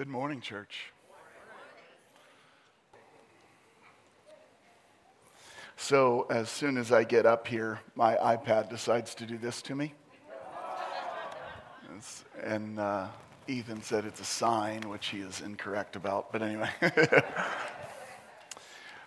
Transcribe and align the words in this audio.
Good 0.00 0.08
morning, 0.08 0.40
church. 0.40 0.94
So, 5.76 6.26
as 6.30 6.48
soon 6.48 6.78
as 6.78 6.90
I 6.90 7.04
get 7.04 7.26
up 7.26 7.46
here, 7.46 7.80
my 7.94 8.14
iPad 8.14 8.70
decides 8.70 9.14
to 9.16 9.26
do 9.26 9.36
this 9.36 9.60
to 9.60 9.74
me. 9.74 9.92
And 12.42 12.80
uh, 12.80 13.08
Ethan 13.46 13.82
said 13.82 14.06
it's 14.06 14.22
a 14.22 14.24
sign, 14.24 14.88
which 14.88 15.08
he 15.08 15.18
is 15.18 15.42
incorrect 15.42 15.96
about. 15.96 16.32
But 16.32 16.40
anyway. 16.40 16.70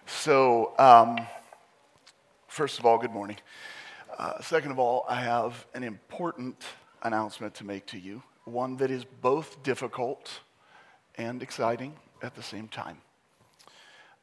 so, 0.06 0.76
um, 0.78 1.18
first 2.48 2.78
of 2.78 2.86
all, 2.86 3.00
good 3.00 3.10
morning. 3.10 3.38
Uh, 4.16 4.40
second 4.42 4.70
of 4.70 4.78
all, 4.78 5.06
I 5.10 5.22
have 5.22 5.66
an 5.74 5.84
important 5.84 6.64
announcement 7.02 7.56
to 7.56 7.64
make 7.64 7.88
to 7.88 7.98
you, 7.98 8.22
one 8.46 8.78
that 8.78 8.92
is 8.92 9.06
both 9.06 9.64
difficult 9.64 10.42
and 11.18 11.42
exciting 11.42 11.94
at 12.22 12.36
the 12.36 12.44
same 12.44 12.68
time. 12.68 12.98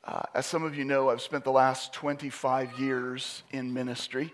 Uh, 0.02 0.22
as 0.34 0.46
some 0.46 0.62
of 0.62 0.76
you 0.76 0.84
know, 0.84 1.10
I've 1.10 1.20
spent 1.20 1.44
the 1.44 1.52
last 1.52 1.92
25 1.92 2.78
years 2.78 3.42
in 3.50 3.72
ministry, 3.72 4.32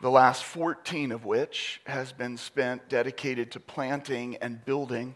the 0.00 0.10
last 0.10 0.44
14 0.44 1.12
of 1.12 1.24
which 1.24 1.80
has 1.86 2.12
been 2.12 2.36
spent 2.36 2.88
dedicated 2.88 3.50
to 3.52 3.60
planting 3.60 4.36
and 4.36 4.64
building 4.64 5.14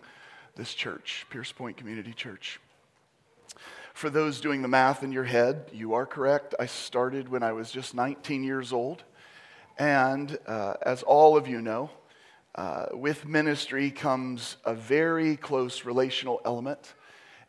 this 0.56 0.75
church, 0.75 1.27
Pierce 1.30 1.52
Point 1.52 1.77
Community 1.77 2.12
Church. 2.12 2.61
For 3.95 4.11
those 4.11 4.41
doing 4.41 4.62
the 4.62 4.69
math 4.69 5.02
in 5.02 5.12
your 5.12 5.25
head, 5.25 5.70
you 5.73 5.95
are 5.95 6.06
correct. 6.06 6.55
I 6.59 6.66
started 6.66 7.28
when 7.28 7.42
I 7.42 7.52
was 7.52 7.70
just 7.70 7.95
19 7.95 8.45
years 8.45 8.73
old. 8.73 9.02
And 9.78 10.39
uh, 10.47 10.75
as 10.83 11.02
all 11.02 11.37
of 11.37 11.48
you 11.48 11.61
know, 11.62 11.91
uh, 12.60 12.84
with 12.92 13.27
ministry 13.27 13.91
comes 13.91 14.59
a 14.66 14.74
very 14.74 15.34
close 15.34 15.87
relational 15.87 16.42
element. 16.45 16.92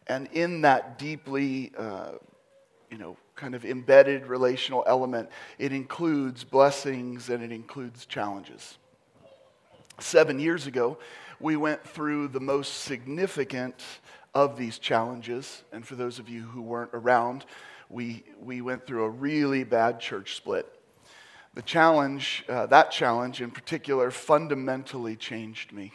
And 0.07 0.29
in 0.31 0.61
that 0.61 0.97
deeply, 0.97 1.73
uh, 1.77 2.11
you 2.89 2.97
know, 2.97 3.17
kind 3.35 3.53
of 3.53 3.65
embedded 3.65 4.25
relational 4.25 4.85
element, 4.87 5.27
it 5.59 5.73
includes 5.73 6.45
blessings 6.45 7.29
and 7.29 7.43
it 7.43 7.51
includes 7.51 8.05
challenges. 8.05 8.77
Seven 9.99 10.39
years 10.39 10.65
ago, 10.65 10.97
we 11.41 11.57
went 11.57 11.83
through 11.83 12.29
the 12.29 12.39
most 12.39 12.83
significant 12.83 13.83
of 14.33 14.57
these 14.57 14.79
challenges. 14.79 15.63
And 15.73 15.85
for 15.85 15.95
those 15.95 16.19
of 16.19 16.29
you 16.29 16.43
who 16.43 16.61
weren't 16.61 16.91
around, 16.93 17.43
we, 17.89 18.23
we 18.41 18.61
went 18.61 18.87
through 18.87 19.03
a 19.03 19.09
really 19.09 19.65
bad 19.65 19.99
church 19.99 20.37
split. 20.37 20.73
The 21.53 21.61
challenge, 21.61 22.45
uh, 22.47 22.67
that 22.67 22.91
challenge 22.91 23.41
in 23.41 23.51
particular, 23.51 24.09
fundamentally 24.09 25.15
changed 25.15 25.73
me 25.73 25.91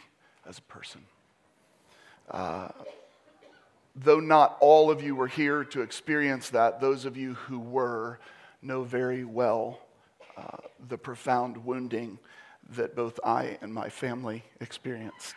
as 0.47 0.59
a 0.59 0.61
person. 0.63 1.01
Uh, 2.29 2.69
though 3.95 4.19
not 4.19 4.57
all 4.59 4.91
of 4.91 5.01
you 5.01 5.15
were 5.15 5.27
here 5.27 5.63
to 5.63 5.81
experience 5.81 6.49
that, 6.51 6.79
those 6.79 7.05
of 7.05 7.17
you 7.17 7.33
who 7.33 7.59
were 7.59 8.19
know 8.61 8.83
very 8.83 9.23
well 9.23 9.79
uh, 10.37 10.57
the 10.87 10.97
profound 10.97 11.65
wounding 11.65 12.19
that 12.75 12.95
both 12.95 13.19
I 13.23 13.57
and 13.61 13.73
my 13.73 13.89
family 13.89 14.43
experienced. 14.61 15.35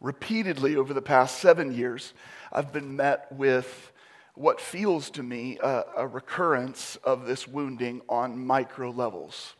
Repeatedly 0.00 0.76
over 0.76 0.94
the 0.94 1.02
past 1.02 1.38
seven 1.38 1.72
years, 1.72 2.12
I've 2.52 2.72
been 2.72 2.94
met 2.94 3.32
with 3.32 3.92
what 4.38 4.60
feels 4.60 5.10
to 5.10 5.22
me 5.22 5.58
a, 5.58 5.84
a 5.96 6.06
recurrence 6.06 6.96
of 7.02 7.26
this 7.26 7.48
wounding 7.48 8.00
on 8.08 8.46
micro 8.46 8.90
levels. 8.90 9.54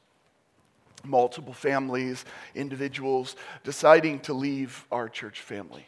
Multiple 1.04 1.52
families, 1.52 2.24
individuals 2.54 3.34
deciding 3.64 4.20
to 4.20 4.32
leave 4.32 4.86
our 4.92 5.08
church 5.08 5.40
family. 5.40 5.84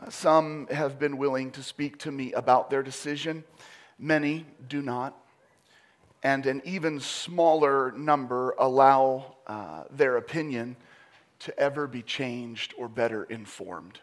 Uh, 0.00 0.10
some 0.10 0.68
have 0.68 0.98
been 0.98 1.18
willing 1.18 1.50
to 1.50 1.62
speak 1.62 1.98
to 1.98 2.12
me 2.12 2.32
about 2.32 2.70
their 2.70 2.84
decision, 2.84 3.42
many 3.98 4.46
do 4.68 4.80
not. 4.80 5.16
And 6.22 6.46
an 6.46 6.62
even 6.64 7.00
smaller 7.00 7.90
number 7.92 8.54
allow 8.58 9.34
uh, 9.48 9.84
their 9.90 10.16
opinion 10.16 10.76
to 11.40 11.58
ever 11.58 11.88
be 11.88 12.02
changed 12.02 12.74
or 12.78 12.88
better 12.88 13.24
informed. 13.24 13.98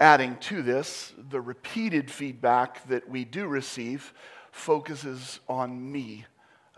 Adding 0.00 0.36
to 0.38 0.62
this, 0.62 1.12
the 1.30 1.40
repeated 1.40 2.10
feedback 2.10 2.86
that 2.88 3.08
we 3.08 3.24
do 3.24 3.46
receive 3.46 4.12
focuses 4.50 5.38
on 5.48 5.92
me 5.92 6.26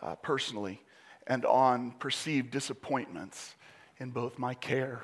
uh, 0.02 0.16
personally 0.16 0.82
and 1.26 1.44
on 1.46 1.92
perceived 1.92 2.50
disappointments 2.50 3.54
in 3.98 4.10
both 4.10 4.38
my 4.38 4.52
care 4.52 5.02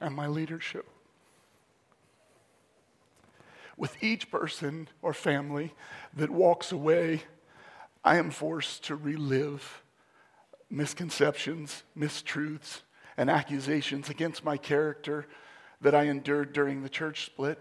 and 0.00 0.14
my 0.14 0.26
leadership. 0.26 0.88
With 3.76 4.02
each 4.02 4.30
person 4.30 4.88
or 5.02 5.12
family 5.12 5.74
that 6.14 6.30
walks 6.30 6.72
away, 6.72 7.22
I 8.04 8.16
am 8.16 8.30
forced 8.30 8.84
to 8.84 8.96
relive 8.96 9.82
misconceptions, 10.70 11.82
mistruths, 11.96 12.80
and 13.16 13.30
accusations 13.30 14.08
against 14.08 14.44
my 14.44 14.56
character 14.56 15.26
that 15.82 15.94
I 15.94 16.04
endured 16.04 16.52
during 16.52 16.82
the 16.82 16.88
church 16.88 17.26
split. 17.26 17.58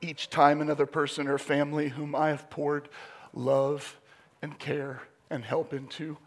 Each 0.00 0.28
time 0.28 0.60
another 0.60 0.86
person 0.86 1.28
or 1.28 1.38
family 1.38 1.88
whom 1.88 2.14
I 2.14 2.28
have 2.28 2.50
poured 2.50 2.88
love 3.32 3.98
and 4.42 4.58
care 4.58 5.02
and 5.30 5.44
help 5.44 5.72
into 5.72 6.18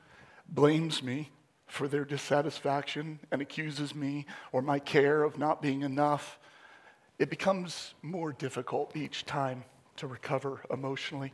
blames 0.47 1.03
me 1.03 1.31
for 1.67 1.87
their 1.87 2.05
dissatisfaction 2.05 3.19
and 3.31 3.41
accuses 3.41 3.93
me 3.93 4.25
or 4.51 4.61
my 4.61 4.79
care 4.79 5.23
of 5.23 5.37
not 5.37 5.61
being 5.61 5.81
enough, 5.81 6.39
it 7.19 7.29
becomes 7.29 7.93
more 8.01 8.31
difficult 8.31 8.95
each 8.95 9.25
time 9.25 9.63
to 9.97 10.07
recover 10.07 10.61
emotionally. 10.71 11.33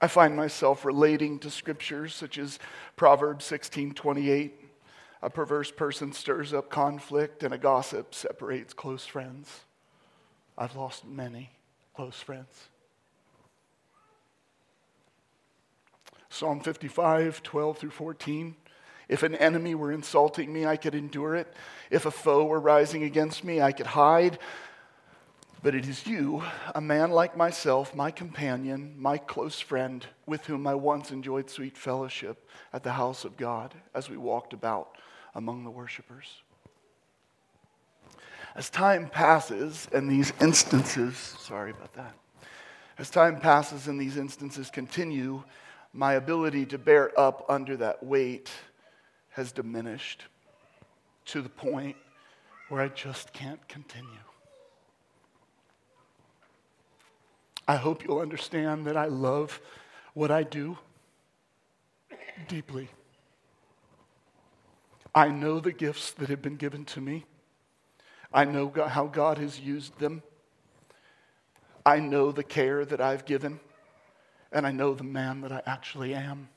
I 0.00 0.06
find 0.06 0.36
myself 0.36 0.84
relating 0.84 1.38
to 1.40 1.50
scriptures 1.50 2.14
such 2.14 2.38
as 2.38 2.58
Proverbs 2.96 3.44
16 3.44 3.94
28. 3.94 4.67
A 5.20 5.30
perverse 5.30 5.70
person 5.70 6.12
stirs 6.12 6.54
up 6.54 6.70
conflict, 6.70 7.42
and 7.42 7.52
a 7.52 7.58
gossip 7.58 8.14
separates 8.14 8.72
close 8.72 9.04
friends. 9.04 9.64
I've 10.56 10.76
lost 10.76 11.04
many 11.04 11.50
close 11.94 12.20
friends. 12.20 12.68
Psalm 16.28 16.60
55, 16.60 17.42
12 17.42 17.78
through 17.78 17.90
14. 17.90 18.54
If 19.08 19.22
an 19.22 19.34
enemy 19.34 19.74
were 19.74 19.90
insulting 19.90 20.52
me, 20.52 20.66
I 20.66 20.76
could 20.76 20.94
endure 20.94 21.34
it. 21.34 21.52
If 21.90 22.06
a 22.06 22.10
foe 22.10 22.44
were 22.44 22.60
rising 22.60 23.02
against 23.02 23.42
me, 23.42 23.60
I 23.60 23.72
could 23.72 23.86
hide. 23.86 24.38
But 25.62 25.74
it 25.74 25.88
is 25.88 26.06
you, 26.06 26.44
a 26.74 26.80
man 26.80 27.10
like 27.10 27.36
myself, 27.36 27.94
my 27.94 28.12
companion, 28.12 28.94
my 28.96 29.18
close 29.18 29.58
friend, 29.58 30.06
with 30.26 30.46
whom 30.46 30.68
I 30.68 30.74
once 30.74 31.10
enjoyed 31.10 31.50
sweet 31.50 31.76
fellowship 31.76 32.48
at 32.72 32.84
the 32.84 32.92
house 32.92 33.24
of 33.24 33.36
God 33.36 33.74
as 33.94 34.08
we 34.08 34.16
walked 34.16 34.52
about 34.52 34.96
among 35.38 35.62
the 35.62 35.70
worshipers. 35.70 36.26
As 38.56 38.68
time 38.68 39.08
passes 39.08 39.86
and 39.92 40.10
these 40.10 40.32
instances, 40.40 41.16
sorry 41.16 41.70
about 41.70 41.94
that, 41.94 42.12
as 42.98 43.08
time 43.08 43.38
passes 43.38 43.86
and 43.86 44.00
these 44.00 44.16
instances 44.16 44.68
continue, 44.68 45.44
my 45.92 46.14
ability 46.14 46.66
to 46.66 46.76
bear 46.76 47.18
up 47.18 47.46
under 47.48 47.76
that 47.76 48.02
weight 48.02 48.50
has 49.30 49.52
diminished 49.52 50.24
to 51.26 51.40
the 51.40 51.48
point 51.48 51.94
where 52.68 52.82
I 52.82 52.88
just 52.88 53.32
can't 53.32 53.66
continue. 53.68 54.10
I 57.68 57.76
hope 57.76 58.04
you'll 58.04 58.18
understand 58.18 58.86
that 58.86 58.96
I 58.96 59.06
love 59.06 59.60
what 60.14 60.32
I 60.32 60.42
do 60.42 60.76
deeply. 62.48 62.88
I 65.18 65.30
know 65.30 65.58
the 65.58 65.72
gifts 65.72 66.12
that 66.12 66.28
have 66.28 66.42
been 66.42 66.54
given 66.54 66.84
to 66.84 67.00
me. 67.00 67.24
I 68.32 68.44
know 68.44 68.72
how 68.86 69.08
God 69.08 69.36
has 69.38 69.58
used 69.58 69.98
them. 69.98 70.22
I 71.84 71.98
know 71.98 72.30
the 72.30 72.44
care 72.44 72.84
that 72.84 73.00
I've 73.00 73.24
given. 73.24 73.58
And 74.52 74.64
I 74.64 74.70
know 74.70 74.94
the 74.94 75.02
man 75.02 75.40
that 75.40 75.50
I 75.50 75.60
actually 75.66 76.14
am. 76.14 76.50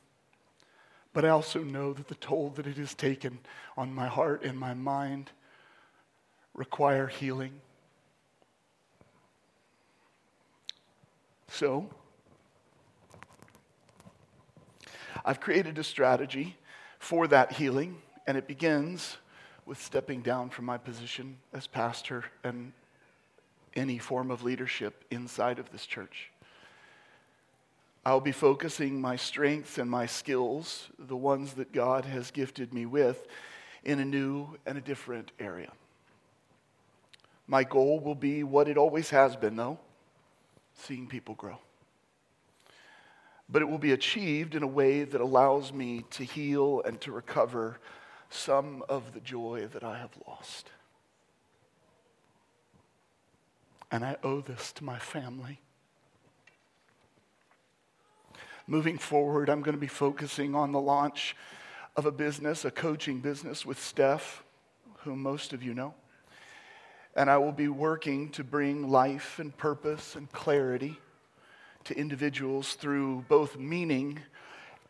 But 1.12 1.26
I 1.26 1.30
also 1.30 1.64
know 1.64 1.92
that 1.94 2.08
the 2.08 2.14
toll 2.14 2.52
that 2.52 2.68
it 2.68 2.78
has 2.78 2.94
taken 2.94 3.40
on 3.76 3.96
my 3.96 4.06
heart 4.06 4.44
and 4.44 4.60
my 4.60 4.76
mind 4.76 5.32
require 6.54 7.08
healing. 7.08 7.62
So, 11.48 11.90
I've 15.26 15.40
created 15.40 15.80
a 15.80 15.84
strategy 15.84 16.58
for 17.00 17.26
that 17.26 17.54
healing, 17.54 17.98
and 18.32 18.38
it 18.38 18.48
begins 18.48 19.18
with 19.66 19.84
stepping 19.84 20.22
down 20.22 20.50
from 20.50 20.64
my 20.64 20.78
position 20.78 21.36
as 21.52 21.68
pastor 21.68 22.24
and 22.46 22.72
any 23.76 23.98
form 23.98 24.32
of 24.32 24.42
leadership 24.42 25.04
inside 25.12 25.60
of 25.60 25.70
this 25.74 25.86
church. 25.86 26.32
I'll 28.06 28.22
be 28.22 28.32
focusing 28.32 29.02
my 29.02 29.18
strengths 29.18 29.78
and 29.78 29.92
my 29.92 30.06
skills, 30.06 30.88
the 30.98 31.18
ones 31.18 31.56
that 31.56 31.74
God 31.74 32.06
has 32.06 32.32
gifted 32.32 32.74
me 32.74 32.86
with, 32.86 33.28
in 33.84 34.00
a 34.00 34.06
new 34.06 34.48
and 34.66 34.78
a 34.78 34.82
different 34.82 35.34
area. 35.38 35.74
My 37.48 37.66
goal 37.66 38.00
will 38.00 38.16
be 38.16 38.46
what 38.46 38.70
it 38.70 38.78
always 38.78 39.10
has 39.10 39.36
been, 39.36 39.58
though 39.58 39.78
seeing 40.78 41.06
people 41.06 41.36
grow. 41.36 41.58
But 43.50 43.62
it 43.62 43.66
will 43.66 43.78
be 43.78 43.92
achieved 43.92 44.56
in 44.56 44.64
a 44.64 44.68
way 44.68 45.04
that 45.04 45.20
allows 45.20 45.74
me 45.74 46.06
to 46.12 46.24
heal 46.24 46.82
and 46.86 47.02
to 47.02 47.12
recover 47.12 47.78
some 48.34 48.84
of 48.90 49.14
the 49.14 49.20
joy 49.20 49.68
that 49.74 49.84
I 49.84 49.98
have 49.98 50.12
lost. 50.28 50.72
And 53.92 54.06
I 54.06 54.16
owe 54.24 54.42
this 54.42 54.72
to 54.74 54.84
my 54.84 54.98
family. 54.98 55.60
Moving 58.68 58.98
forward, 58.98 59.50
I'm 59.50 59.62
going 59.62 59.76
to 59.76 59.82
be 59.82 59.88
focusing 59.88 60.56
on 60.56 60.72
the 60.72 60.80
launch 60.80 61.36
of 61.98 62.06
a 62.06 62.12
business, 62.12 62.64
a 62.64 62.72
coaching 62.72 63.20
business 63.20 63.66
with 63.66 63.82
Steph, 63.82 64.44
whom 65.00 65.22
most 65.22 65.52
of 65.52 65.62
you 65.62 65.74
know. 65.74 65.94
And 67.16 67.30
I 67.30 67.38
will 67.38 67.52
be 67.52 67.68
working 67.68 68.30
to 68.30 68.44
bring 68.46 68.90
life 68.90 69.40
and 69.40 69.56
purpose 69.58 70.16
and 70.16 70.32
clarity 70.32 70.98
to 71.84 71.98
individuals 71.98 72.76
through 72.76 73.26
both 73.28 73.58
meaning 73.58 74.20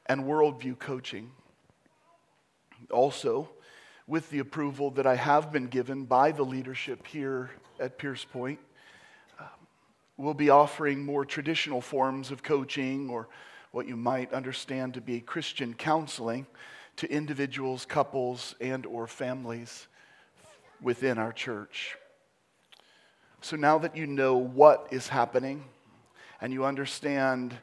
and 0.05 0.25
worldview 0.25 0.77
coaching. 0.77 1.31
Also, 2.91 3.49
with 4.07 4.29
the 4.29 4.39
approval 4.39 4.91
that 4.91 5.07
I 5.07 5.15
have 5.15 5.51
been 5.51 5.67
given 5.67 6.05
by 6.05 6.31
the 6.31 6.43
leadership 6.43 7.07
here 7.07 7.51
at 7.79 7.97
Pierce 7.97 8.25
Point, 8.25 8.59
um, 9.39 9.47
we'll 10.17 10.33
be 10.33 10.49
offering 10.49 11.03
more 11.03 11.25
traditional 11.25 11.81
forms 11.81 12.31
of 12.31 12.43
coaching 12.43 13.09
or 13.09 13.27
what 13.71 13.87
you 13.87 13.95
might 13.95 14.33
understand 14.33 14.93
to 14.95 15.01
be 15.01 15.21
Christian 15.21 15.73
counseling 15.73 16.45
to 16.97 17.11
individuals, 17.11 17.85
couples, 17.85 18.53
and 18.59 18.85
or 18.85 19.07
families 19.07 19.87
within 20.81 21.17
our 21.17 21.31
church. 21.31 21.97
So 23.41 23.55
now 23.55 23.79
that 23.79 23.95
you 23.95 24.05
know 24.05 24.35
what 24.35 24.87
is 24.91 25.07
happening 25.07 25.63
and 26.41 26.53
you 26.53 26.65
understand 26.65 27.55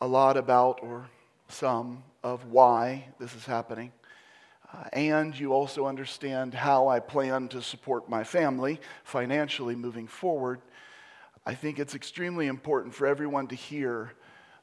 a 0.00 0.06
lot 0.06 0.36
about 0.36 0.80
or 0.82 1.08
some 1.48 2.04
of 2.22 2.46
why 2.46 3.06
this 3.18 3.34
is 3.34 3.44
happening, 3.44 3.90
Uh, 4.74 4.88
and 4.92 5.38
you 5.38 5.52
also 5.52 5.86
understand 5.86 6.54
how 6.54 6.88
I 6.88 6.98
plan 6.98 7.48
to 7.48 7.62
support 7.62 8.08
my 8.08 8.24
family 8.24 8.80
financially 9.04 9.76
moving 9.76 10.06
forward, 10.06 10.60
I 11.46 11.54
think 11.54 11.78
it's 11.78 11.94
extremely 11.94 12.46
important 12.46 12.94
for 12.94 13.06
everyone 13.06 13.46
to 13.48 13.54
hear 13.54 14.12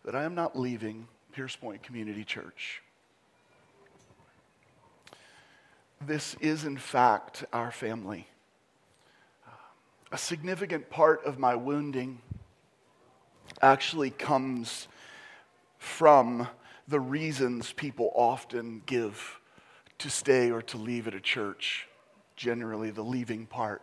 that 0.04 0.16
I 0.16 0.24
am 0.24 0.36
not 0.36 0.58
leaving 0.58 1.08
Pierce 1.32 1.56
Point 1.56 1.84
Community 1.84 2.24
Church. 2.24 2.82
This 6.06 6.36
is, 6.42 6.66
in 6.66 6.78
fact, 6.78 7.46
our 7.54 7.72
family. 7.72 8.28
A 10.12 10.18
significant 10.18 10.90
part 10.90 11.24
of 11.24 11.40
my 11.40 11.56
wounding 11.56 12.20
actually 13.62 14.10
comes 14.10 14.88
from 15.78 16.48
the 16.88 17.00
reasons 17.00 17.72
people 17.72 18.12
often 18.14 18.82
give 18.86 19.41
to 20.02 20.10
stay 20.10 20.52
or 20.52 20.62
to 20.62 20.78
leave 20.78 21.08
at 21.08 21.16
a 21.16 21.20
church, 21.20 21.88
generally, 22.36 22.92
the 22.92 23.04
leaving 23.04 23.46
part. 23.46 23.82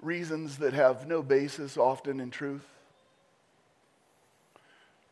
Reasons 0.00 0.58
that 0.58 0.74
have 0.74 1.06
no 1.08 1.22
basis 1.22 1.76
often 1.76 2.20
in 2.20 2.30
truth 2.30 2.66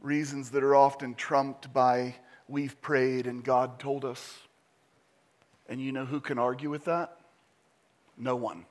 reasons 0.06 0.50
that 0.50 0.62
are 0.62 0.76
often 0.76 1.14
trumped 1.14 1.72
by 1.72 2.14
we've 2.48 2.80
prayed 2.80 3.26
and 3.26 3.42
God 3.42 3.78
told 3.78 4.04
us. 4.04 4.38
And 5.68 5.80
you 5.80 5.92
know 5.92 6.04
who 6.04 6.20
can 6.20 6.38
argue 6.38 6.70
with 6.70 6.84
that? 6.84 7.18
No 8.16 8.36
one, 8.36 8.64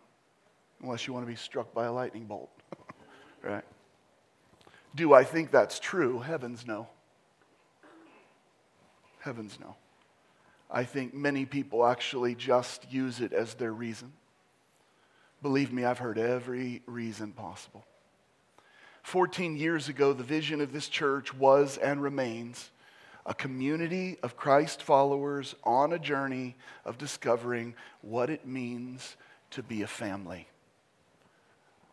unless 0.81 1.05
you 1.05 1.13
want 1.13 1.25
to 1.25 1.31
be 1.31 1.35
struck 1.35 1.73
by 1.73 1.85
a 1.85 1.91
lightning 1.91 2.25
bolt. 2.25 2.49
right? 3.43 3.65
Do 4.95 5.13
I 5.13 5.25
think 5.25 5.51
that's 5.51 5.77
true? 5.77 6.19
Heavens 6.19 6.65
no. 6.65 6.87
Heavens 9.25 9.57
no. 9.59 9.75
I 10.69 10.83
think 10.83 11.15
many 11.15 11.45
people 11.45 11.83
actually 11.83 12.35
just 12.35 12.91
use 12.91 13.21
it 13.21 13.33
as 13.33 13.55
their 13.55 13.73
reason. 13.73 14.13
Believe 15.41 15.73
me, 15.73 15.83
I've 15.83 15.97
heard 15.97 16.19
every 16.19 16.83
reason 16.85 17.31
possible. 17.31 17.83
14 19.01 19.57
years 19.57 19.89
ago, 19.89 20.13
the 20.13 20.23
vision 20.23 20.61
of 20.61 20.71
this 20.71 20.87
church 20.87 21.33
was 21.33 21.77
and 21.77 22.03
remains 22.03 22.69
a 23.25 23.33
community 23.33 24.17
of 24.21 24.37
Christ 24.37 24.83
followers 24.83 25.55
on 25.63 25.91
a 25.91 25.99
journey 25.99 26.55
of 26.85 26.99
discovering 26.99 27.73
what 28.01 28.29
it 28.29 28.45
means 28.45 29.17
to 29.51 29.63
be 29.63 29.81
a 29.81 29.87
family. 29.87 30.47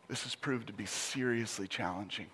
This 0.06 0.25
has 0.25 0.34
proved 0.34 0.67
to 0.67 0.75
be 0.75 0.84
seriously 0.84 1.67
challenging, 1.67 2.26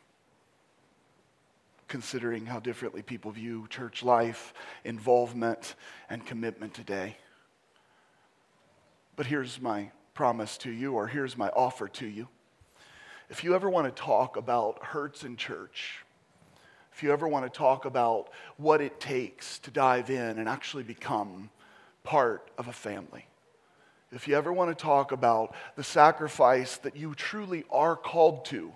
considering 1.89 2.47
how 2.47 2.61
differently 2.61 3.03
people 3.03 3.31
view 3.31 3.67
church 3.69 4.03
life, 4.03 4.55
involvement, 4.85 5.75
and 6.09 6.25
commitment 6.25 6.75
today. 6.75 7.17
But 9.17 9.27
here's 9.27 9.61
my 9.61 9.91
promise 10.15 10.59
to 10.59 10.71
you, 10.71 10.95
or 10.95 11.07
here's 11.07 11.37
my 11.37 11.49
offer 11.49 11.89
to 11.89 12.07
you 12.07 12.29
if 13.31 13.45
you 13.45 13.55
ever 13.55 13.69
want 13.69 13.95
to 13.95 14.03
talk 14.03 14.37
about 14.37 14.83
hurts 14.83 15.23
in 15.23 15.37
church, 15.37 16.05
if 16.93 17.03
you 17.03 17.13
ever 17.13 17.29
want 17.29 17.45
to 17.45 17.59
talk 17.59 17.85
about 17.85 18.31
what 18.57 18.81
it 18.81 19.01
takes 19.01 19.59
to 19.61 19.71
dive 19.71 20.09
in 20.09 20.39
and 20.39 20.49
actually 20.49 20.83
become 20.83 21.51
part 22.05 22.51
of 22.57 22.69
a 22.69 22.73
family, 22.73 23.27
if 24.13 24.27
you 24.27 24.35
ever 24.35 24.51
want 24.51 24.71
to 24.71 24.83
talk 24.83 25.13
about 25.13 25.55
the 25.77 25.85
sacrifice 25.85 26.79
that 26.79 26.97
you 26.97 27.15
truly 27.15 27.65
are 27.71 27.97
called 27.97 28.47
to 28.47 28.73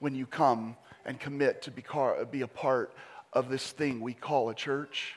when 0.00 0.16
you 0.16 0.26
come 0.26 0.76
and 1.04 1.18
commit 1.18 1.62
to 1.62 1.70
be 1.70 1.84
be 2.30 2.42
a 2.42 2.48
part 2.48 2.92
of 3.32 3.48
this 3.48 3.70
thing 3.70 4.00
we 4.00 4.14
call 4.14 4.50
a 4.50 4.54
church, 4.54 5.14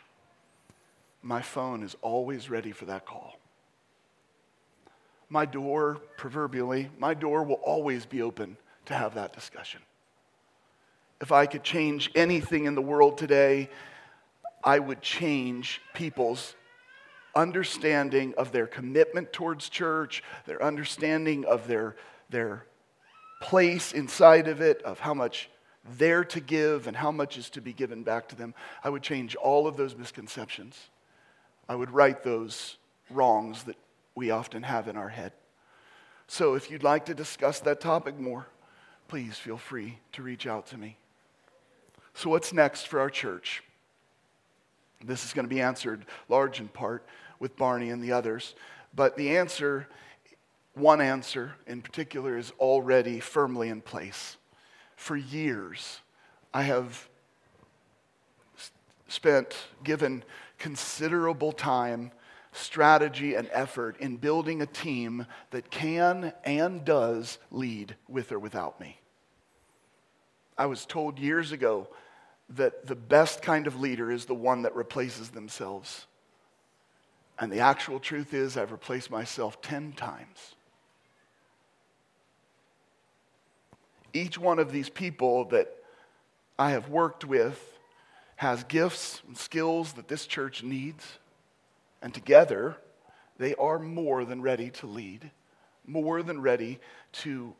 my 1.21 1.41
phone 1.41 1.83
is 1.83 1.95
always 2.01 2.49
ready 2.49 2.71
for 2.71 2.85
that 2.85 3.05
call. 3.05 3.39
My 5.29 5.45
door, 5.45 5.99
proverbially, 6.17 6.89
my 6.99 7.13
door 7.13 7.43
will 7.43 7.55
always 7.55 8.05
be 8.05 8.21
open 8.21 8.57
to 8.85 8.93
have 8.93 9.15
that 9.15 9.33
discussion. 9.33 9.81
If 11.19 11.31
I 11.31 11.45
could 11.45 11.63
change 11.63 12.11
anything 12.13 12.65
in 12.65 12.75
the 12.75 12.81
world 12.81 13.17
today, 13.17 13.69
I 14.63 14.79
would 14.79 15.01
change 15.01 15.81
people's 15.93 16.55
understanding 17.35 18.33
of 18.37 18.51
their 18.51 18.67
commitment 18.67 19.33
towards 19.33 19.69
church, 19.69 20.23
their 20.45 20.63
understanding 20.63 21.45
of 21.45 21.67
their, 21.67 21.95
their 22.29 22.65
place 23.41 23.91
inside 23.91 24.47
of 24.47 24.61
it, 24.61 24.81
of 24.83 24.99
how 24.99 25.13
much 25.13 25.49
they're 25.97 26.23
to 26.25 26.39
give 26.39 26.87
and 26.87 26.97
how 26.97 27.11
much 27.11 27.37
is 27.37 27.49
to 27.51 27.61
be 27.61 27.73
given 27.73 28.03
back 28.03 28.27
to 28.29 28.35
them. 28.35 28.53
I 28.83 28.89
would 28.89 29.03
change 29.03 29.35
all 29.35 29.67
of 29.67 29.77
those 29.77 29.95
misconceptions. 29.95 30.89
I 31.69 31.75
would 31.75 31.91
right 31.91 32.21
those 32.23 32.77
wrongs 33.09 33.63
that 33.63 33.77
we 34.15 34.31
often 34.31 34.63
have 34.63 34.87
in 34.87 34.97
our 34.97 35.09
head. 35.09 35.33
So 36.27 36.55
if 36.55 36.71
you'd 36.71 36.83
like 36.83 37.05
to 37.05 37.13
discuss 37.13 37.59
that 37.61 37.79
topic 37.79 38.19
more, 38.19 38.47
please 39.07 39.37
feel 39.37 39.57
free 39.57 39.99
to 40.13 40.23
reach 40.23 40.47
out 40.47 40.67
to 40.67 40.77
me. 40.77 40.97
So, 42.13 42.29
what's 42.29 42.53
next 42.53 42.87
for 42.87 42.99
our 42.99 43.09
church? 43.09 43.61
This 45.03 45.25
is 45.25 45.33
going 45.33 45.45
to 45.45 45.53
be 45.53 45.61
answered 45.61 46.05
large 46.29 46.59
in 46.59 46.69
part 46.69 47.05
with 47.39 47.57
Barney 47.57 47.89
and 47.89 48.01
the 48.01 48.13
others. 48.13 48.55
But 48.95 49.17
the 49.17 49.37
answer, 49.37 49.87
one 50.73 51.01
answer 51.01 51.55
in 51.67 51.81
particular, 51.81 52.37
is 52.37 52.53
already 52.57 53.19
firmly 53.19 53.67
in 53.69 53.81
place. 53.81 54.37
For 54.95 55.15
years, 55.15 55.99
I 56.53 56.63
have 56.63 57.09
spent, 59.07 59.55
given 59.83 60.23
considerable 60.57 61.51
time 61.51 62.11
strategy 62.51 63.35
and 63.35 63.49
effort 63.51 63.97
in 63.99 64.17
building 64.17 64.61
a 64.61 64.65
team 64.65 65.27
that 65.51 65.69
can 65.69 66.33
and 66.43 66.85
does 66.85 67.37
lead 67.51 67.95
with 68.07 68.31
or 68.31 68.39
without 68.39 68.79
me. 68.79 68.99
I 70.57 70.65
was 70.67 70.85
told 70.85 71.19
years 71.19 71.51
ago 71.51 71.89
that 72.49 72.87
the 72.87 72.95
best 72.95 73.41
kind 73.41 73.67
of 73.67 73.79
leader 73.79 74.11
is 74.11 74.25
the 74.25 74.35
one 74.35 74.61
that 74.61 74.75
replaces 74.75 75.29
themselves. 75.29 76.07
And 77.37 77.51
the 77.51 77.59
actual 77.59 77.99
truth 77.99 78.33
is, 78.33 78.55
I've 78.55 78.71
replaced 78.71 79.11
myself 79.11 79.61
10 79.61 79.93
times. 79.93 80.54
Each 84.15 84.37
one 84.37 84.59
of 84.59 84.71
these 84.71 84.87
people 84.87 85.43
that 85.49 85.67
I 86.57 86.71
have 86.71 86.87
worked 86.87 87.25
with 87.25 87.61
has 88.37 88.63
gifts 88.63 89.21
and 89.27 89.37
skills 89.37 89.91
that 89.93 90.07
this 90.07 90.25
church 90.25 90.63
needs. 90.63 91.05
And 92.01 92.13
together, 92.13 92.77
they 93.37 93.55
are 93.55 93.77
more 93.77 94.23
than 94.23 94.41
ready 94.41 94.69
to 94.69 94.87
lead, 94.87 95.29
more 95.85 96.23
than 96.23 96.41
ready 96.41 96.79
to 97.23 97.53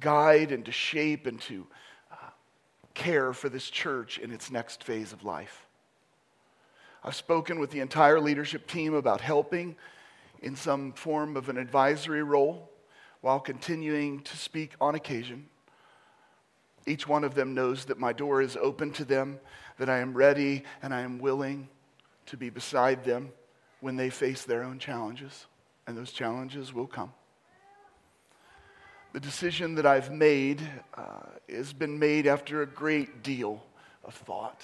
guide 0.00 0.50
and 0.50 0.64
to 0.64 0.72
shape 0.72 1.28
and 1.28 1.40
to 1.42 1.64
uh, 2.10 2.16
care 2.92 3.32
for 3.32 3.48
this 3.48 3.70
church 3.70 4.18
in 4.18 4.32
its 4.32 4.50
next 4.50 4.82
phase 4.82 5.12
of 5.12 5.22
life. 5.22 5.64
I've 7.04 7.14
spoken 7.14 7.60
with 7.60 7.70
the 7.70 7.78
entire 7.78 8.18
leadership 8.18 8.66
team 8.66 8.94
about 8.94 9.20
helping 9.20 9.76
in 10.42 10.56
some 10.56 10.92
form 10.92 11.36
of 11.36 11.48
an 11.48 11.56
advisory 11.56 12.24
role 12.24 12.68
while 13.20 13.38
continuing 13.38 14.22
to 14.22 14.36
speak 14.36 14.72
on 14.80 14.96
occasion. 14.96 15.46
Each 16.86 17.06
one 17.06 17.24
of 17.24 17.34
them 17.34 17.54
knows 17.54 17.84
that 17.86 17.98
my 17.98 18.12
door 18.12 18.40
is 18.40 18.56
open 18.56 18.92
to 18.92 19.04
them, 19.04 19.38
that 19.78 19.88
I 19.88 19.98
am 19.98 20.14
ready 20.14 20.64
and 20.82 20.94
I 20.94 21.02
am 21.02 21.18
willing 21.18 21.68
to 22.26 22.36
be 22.36 22.50
beside 22.50 23.04
them 23.04 23.30
when 23.80 23.96
they 23.96 24.10
face 24.10 24.44
their 24.44 24.62
own 24.62 24.78
challenges, 24.78 25.46
and 25.86 25.96
those 25.96 26.12
challenges 26.12 26.72
will 26.72 26.86
come. 26.86 27.12
The 29.12 29.20
decision 29.20 29.74
that 29.74 29.86
I've 29.86 30.12
made 30.12 30.62
uh, 30.94 31.04
has 31.48 31.72
been 31.72 31.98
made 31.98 32.26
after 32.26 32.62
a 32.62 32.66
great 32.66 33.22
deal 33.22 33.62
of 34.04 34.14
thought, 34.14 34.62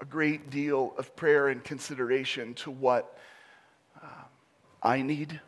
a 0.00 0.04
great 0.04 0.50
deal 0.50 0.94
of 0.98 1.16
prayer 1.16 1.48
and 1.48 1.64
consideration 1.64 2.54
to 2.54 2.70
what 2.70 3.16
uh, 4.02 4.06
I 4.82 5.00
need, 5.00 5.40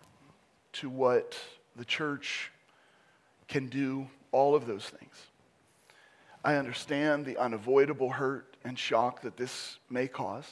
to 0.75 0.89
what 0.89 1.37
the 1.77 1.85
church 1.85 2.51
can 3.49 3.69
do, 3.69 4.09
all 4.33 4.55
of 4.55 4.67
those 4.67 4.85
things. 4.85 5.15
I 6.45 6.57
understand 6.57 7.25
the 7.25 7.39
unavoidable 7.39 8.11
hurt 8.11 8.57
and 8.65 8.79
shock 8.79 9.23
that 9.23 9.37
this 9.37 9.79
may 9.91 10.07
cause, 10.07 10.49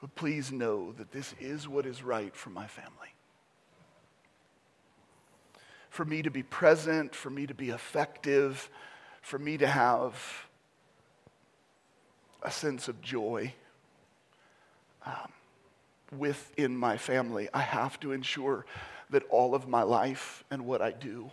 but 0.00 0.14
please 0.16 0.50
know 0.50 0.92
that 0.92 1.12
this 1.12 1.34
is 1.38 1.68
what 1.68 1.86
is 1.86 2.02
right 2.02 2.34
for 2.34 2.50
my 2.50 2.66
family 2.66 3.14
for 5.98 6.04
me 6.04 6.22
to 6.22 6.30
be 6.30 6.44
present, 6.44 7.12
for 7.12 7.28
me 7.28 7.44
to 7.44 7.54
be 7.54 7.70
effective, 7.70 8.70
for 9.20 9.36
me 9.36 9.56
to 9.58 9.66
have 9.66 10.46
a 12.40 12.52
sense 12.52 12.86
of 12.86 13.00
joy 13.02 13.52
um, 15.04 15.32
within 16.16 16.76
my 16.76 16.96
family. 16.96 17.48
I 17.52 17.62
have 17.62 17.98
to 17.98 18.12
ensure 18.12 18.64
that 19.10 19.24
all 19.30 19.56
of 19.56 19.66
my 19.66 19.82
life 19.82 20.44
and 20.52 20.66
what 20.66 20.80
I 20.80 20.92
do 20.92 21.32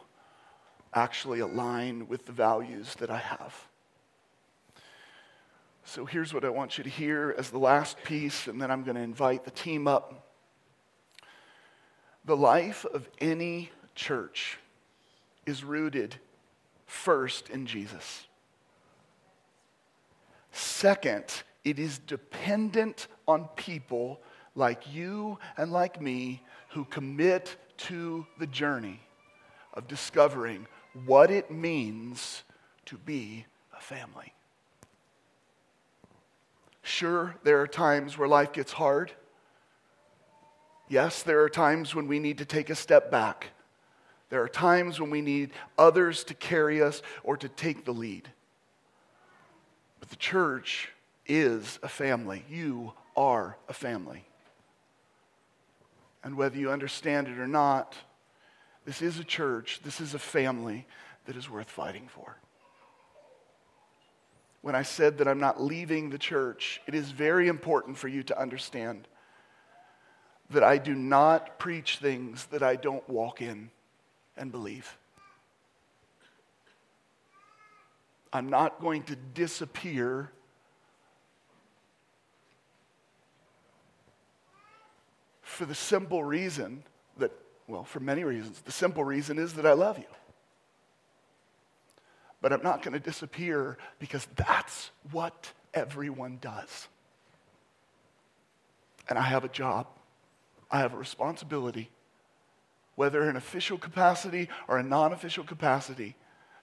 actually 0.95 1.39
align 1.39 2.07
with 2.07 2.25
the 2.25 2.31
values 2.31 2.95
that 2.95 3.11
I 3.11 3.17
have. 3.17 3.53
So 5.83 6.05
here's 6.05 6.33
what 6.33 6.43
I 6.43 6.49
want 6.49 6.77
you 6.77 6.83
to 6.83 6.89
hear 6.89 7.35
as 7.37 7.51
the 7.51 7.59
last 7.59 8.01
piece, 8.03 8.47
and 8.47 8.59
then 8.59 8.71
I'm 8.71 8.83
going 8.83 8.95
to 8.95 9.03
invite 9.03 9.45
the 9.45 9.51
team 9.51 9.87
up. 9.87 10.27
The 12.25 12.35
life 12.35 12.85
of 12.85 13.07
any 13.19 13.69
church 13.93 14.57
is 15.45 15.63
rooted 15.63 16.15
first 16.87 17.49
in 17.49 17.67
Jesus. 17.67 18.25
Second, 20.51 21.43
it 21.63 21.77
is 21.77 21.99
dependent 21.99 23.07
on 23.27 23.47
people 23.55 24.21
like 24.55 24.91
you 24.91 25.37
and 25.57 25.71
like 25.71 26.01
me 26.01 26.41
who 26.69 26.85
commit 26.85 27.55
to 27.77 28.25
the 28.39 28.47
journey 28.47 29.01
of 29.73 29.87
discovering 29.87 30.65
what 31.05 31.29
it 31.29 31.51
means 31.51 32.43
to 32.85 32.97
be 32.97 33.45
a 33.75 33.81
family. 33.81 34.33
Sure, 36.81 37.35
there 37.43 37.61
are 37.61 37.67
times 37.67 38.17
where 38.17 38.27
life 38.27 38.53
gets 38.53 38.71
hard. 38.71 39.11
Yes, 40.87 41.23
there 41.23 41.41
are 41.41 41.49
times 41.49 41.95
when 41.95 42.07
we 42.07 42.19
need 42.19 42.37
to 42.37 42.45
take 42.45 42.69
a 42.69 42.75
step 42.75 43.09
back 43.09 43.47
there 44.29 44.41
are 44.41 44.49
times 44.49 44.99
when 44.99 45.11
we 45.11 45.21
need 45.21 45.51
others 45.77 46.23
to 46.25 46.33
carry 46.33 46.81
us 46.81 47.01
or 47.23 47.37
to 47.37 47.47
take 47.47 47.85
the 47.85 47.93
lead. 47.93 48.27
But 49.99 50.09
the 50.09 50.15
church 50.15 50.89
is 51.27 51.79
a 51.83 51.87
family. 51.87 52.43
You 52.49 52.93
are 53.15 53.57
a 53.69 53.73
family. 53.73 54.25
And 56.23 56.35
whether 56.35 56.57
you 56.57 56.71
understand 56.71 57.27
it 57.27 57.37
or 57.37 57.47
not, 57.47 57.95
this 58.85 59.01
is 59.01 59.19
a 59.19 59.23
church, 59.23 59.81
this 59.83 59.99
is 59.99 60.13
a 60.13 60.19
family 60.19 60.85
that 61.25 61.35
is 61.35 61.49
worth 61.49 61.69
fighting 61.69 62.07
for. 62.07 62.37
When 64.61 64.75
I 64.75 64.83
said 64.83 65.17
that 65.17 65.27
I'm 65.27 65.39
not 65.39 65.61
leaving 65.61 66.09
the 66.09 66.17
church, 66.17 66.81
it 66.87 66.95
is 66.95 67.11
very 67.11 67.47
important 67.47 67.97
for 67.97 68.07
you 68.07 68.23
to 68.23 68.39
understand 68.39 69.07
that 70.51 70.63
I 70.63 70.77
do 70.77 70.93
not 70.93 71.57
preach 71.59 71.97
things 71.97 72.45
that 72.47 72.61
I 72.61 72.75
don't 72.75 73.07
walk 73.09 73.41
in 73.41 73.71
and 74.37 74.51
believe. 74.51 74.97
I'm 78.31 78.49
not 78.49 78.81
going 78.81 79.03
to 79.03 79.15
disappear 79.15 80.29
for 85.41 85.65
the 85.65 85.75
simple 85.75 86.23
reason 86.23 86.83
well, 87.67 87.83
for 87.83 87.99
many 87.99 88.23
reasons. 88.23 88.61
The 88.61 88.71
simple 88.71 89.03
reason 89.03 89.39
is 89.39 89.53
that 89.53 89.65
I 89.65 89.73
love 89.73 89.97
you. 89.97 90.05
But 92.41 92.53
I'm 92.53 92.63
not 92.63 92.83
going 92.83 92.93
to 92.93 92.99
disappear 92.99 93.77
because 93.99 94.27
that's 94.35 94.91
what 95.11 95.51
everyone 95.73 96.37
does. 96.41 96.87
And 99.09 99.17
I 99.17 99.23
have 99.23 99.43
a 99.43 99.49
job, 99.49 99.87
I 100.69 100.79
have 100.79 100.93
a 100.93 100.97
responsibility 100.97 101.89
whether 102.95 103.29
in 103.29 103.35
official 103.35 103.77
capacity 103.77 104.49
or 104.67 104.77
a 104.77 104.83
non 104.83 105.13
official 105.13 105.43
capacity, 105.43 106.15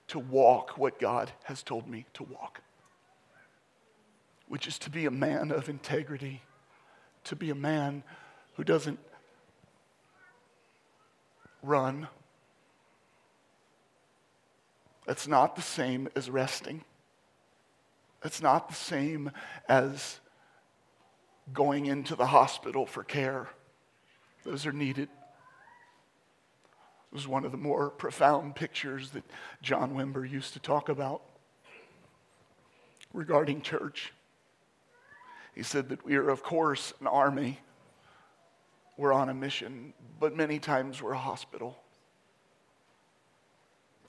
to 0.09 0.19
walk 0.19 0.77
what 0.77 0.99
God 0.99 1.31
has 1.45 1.63
told 1.63 1.89
me 1.89 2.05
to 2.15 2.25
walk, 2.25 2.61
which 4.49 4.67
is 4.67 4.79
to 4.81 4.91
be 4.91 5.07
a 5.07 5.11
man 5.11 5.51
of 5.53 5.69
integrity, 5.69 6.43
to 7.25 7.37
be 7.37 7.51
a 7.51 7.55
man 7.55 8.03
who 8.55 8.65
doesn't 8.65 8.99
run. 11.63 12.09
That's 15.07 15.27
not 15.27 15.57
the 15.57 15.63
same 15.63 16.09
as 16.15 16.31
resting. 16.31 16.85
It's 18.25 18.41
not 18.41 18.69
the 18.69 18.75
same 18.75 19.33
as 19.69 20.21
going 21.53 21.87
into 21.87 22.15
the 22.15 22.27
hospital 22.27 22.87
for 22.87 23.03
care. 23.03 23.49
Those 24.45 24.67
are 24.67 24.73
needed. 24.73 25.09
It 25.09 27.15
was 27.15 27.27
one 27.27 27.45
of 27.45 27.53
the 27.53 27.59
more 27.59 27.91
profound 27.91 28.55
pictures 28.55 29.11
that 29.11 29.25
John 29.61 29.95
Wimber 29.95 30.29
used 30.29 30.55
to 30.55 30.61
talk 30.61 30.89
about 30.89 31.23
regarding 33.13 33.61
church. 33.61 34.13
He 35.55 35.63
said 35.63 35.91
that 35.91 36.05
we 36.05 36.17
are, 36.17 36.31
of 36.31 36.43
course, 36.43 36.95
an 37.01 37.07
army. 37.07 37.59
We're 39.03 39.13
on 39.13 39.29
a 39.29 39.35
mission, 39.35 39.95
but 40.21 40.37
many 40.37 40.61
times 40.61 41.03
we're 41.03 41.15
a 41.15 41.19
hospital. 41.19 41.77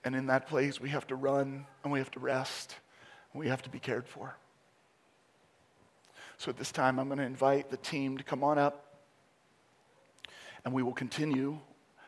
And 0.03 0.15
in 0.15 0.27
that 0.27 0.45
place, 0.45 0.79
we 0.79 0.89
have 0.89 1.07
to 1.07 1.15
run 1.15 1.65
and 1.83 1.91
we 1.91 1.97
have 1.97 2.11
to 2.11 2.19
rest 2.19 2.75
and 3.31 3.39
we 3.39 3.47
have 3.47 3.63
to 3.63 3.71
be 3.71 3.79
cared 3.79 4.07
for. 4.07 4.35
So 6.37 6.51
at 6.51 6.57
this 6.57 6.71
time, 6.71 6.99
I'm 6.99 7.07
going 7.07 7.17
to 7.17 7.23
invite 7.25 7.71
the 7.71 7.77
team 7.77 8.19
to 8.19 8.23
come 8.23 8.43
on 8.43 8.59
up 8.59 9.01
and 10.63 10.75
we 10.75 10.83
will 10.83 10.93
continue 10.93 11.57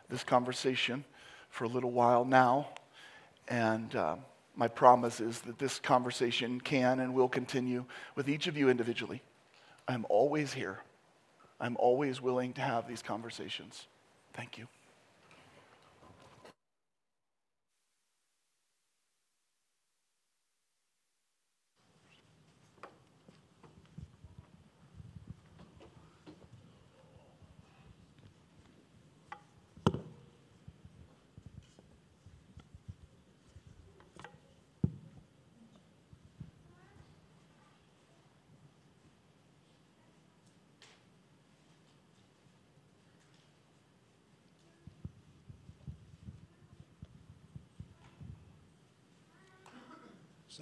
this 0.07 0.23
conversation 0.23 1.05
for 1.49 1.63
a 1.63 1.67
little 1.67 1.91
while 1.91 2.23
now. 2.23 2.69
And 3.47 3.95
uh, 3.95 4.17
my 4.55 4.67
promise 4.67 5.19
is 5.19 5.41
that 5.41 5.57
this 5.57 5.79
conversation 5.79 6.61
can 6.61 6.99
and 6.99 7.15
will 7.15 7.29
continue 7.29 7.85
with 8.13 8.29
each 8.29 8.45
of 8.45 8.55
you 8.55 8.69
individually. 8.69 9.23
I'm 9.87 10.05
always 10.07 10.53
here. 10.53 10.83
I'm 11.59 11.77
always 11.77 12.21
willing 12.21 12.53
to 12.53 12.61
have 12.61 12.87
these 12.87 13.01
conversations. 13.01 13.87
Thank 14.33 14.57
you. 14.57 14.67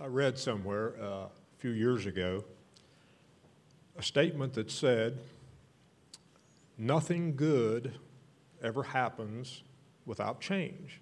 I 0.03 0.07
read 0.07 0.37
somewhere 0.37 0.95
uh, 1.01 1.05
a 1.05 1.29
few 1.59 1.71
years 1.71 2.05
ago 2.07 2.43
a 3.97 4.03
statement 4.03 4.51
that 4.55 4.69
said, 4.69 5.17
Nothing 6.77 7.37
good 7.37 7.93
ever 8.61 8.83
happens 8.83 9.63
without 10.05 10.41
change. 10.41 10.99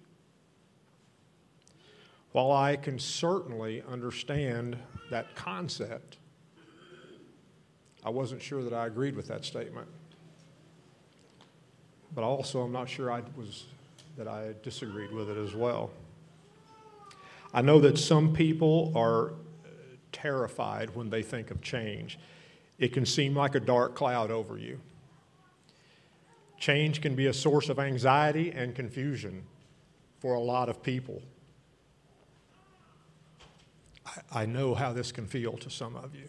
While 2.30 2.52
I 2.52 2.76
can 2.76 3.00
certainly 3.00 3.82
understand 3.90 4.76
that 5.10 5.34
concept, 5.34 6.18
I 8.04 8.10
wasn't 8.10 8.40
sure 8.40 8.62
that 8.62 8.72
I 8.72 8.86
agreed 8.86 9.16
with 9.16 9.26
that 9.26 9.44
statement. 9.44 9.88
but 12.14 12.22
also 12.22 12.60
I'm 12.60 12.72
not 12.72 12.88
sure 12.88 13.10
I 13.10 13.22
was 13.36 13.64
that 14.16 14.28
I 14.28 14.54
disagreed 14.62 15.10
with 15.10 15.28
it 15.28 15.38
as 15.38 15.56
well. 15.56 15.90
I 17.52 17.60
know 17.60 17.80
that 17.80 17.98
some 17.98 18.32
people 18.32 18.92
are 18.94 19.30
uh, 19.30 19.34
terrified 20.10 20.94
when 20.94 21.10
they 21.10 21.22
think 21.22 21.50
of 21.50 21.60
change. 21.60 22.18
It 22.78 22.92
can 22.92 23.04
seem 23.04 23.36
like 23.36 23.54
a 23.54 23.60
dark 23.60 23.94
cloud 23.94 24.30
over 24.30 24.58
you. 24.58 24.80
Change 26.58 27.00
can 27.00 27.14
be 27.14 27.26
a 27.26 27.32
source 27.32 27.68
of 27.68 27.78
anxiety 27.78 28.52
and 28.52 28.74
confusion 28.74 29.44
for 30.20 30.34
a 30.34 30.40
lot 30.40 30.68
of 30.68 30.82
people. 30.82 31.20
I, 34.06 34.42
I 34.42 34.46
know 34.46 34.74
how 34.74 34.92
this 34.92 35.12
can 35.12 35.26
feel 35.26 35.56
to 35.58 35.68
some 35.68 35.96
of 35.96 36.14
you. 36.14 36.28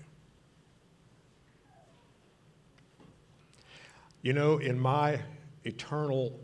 You 4.22 4.34
know, 4.34 4.58
in 4.58 4.80
my 4.80 5.20
eternal 5.64 6.40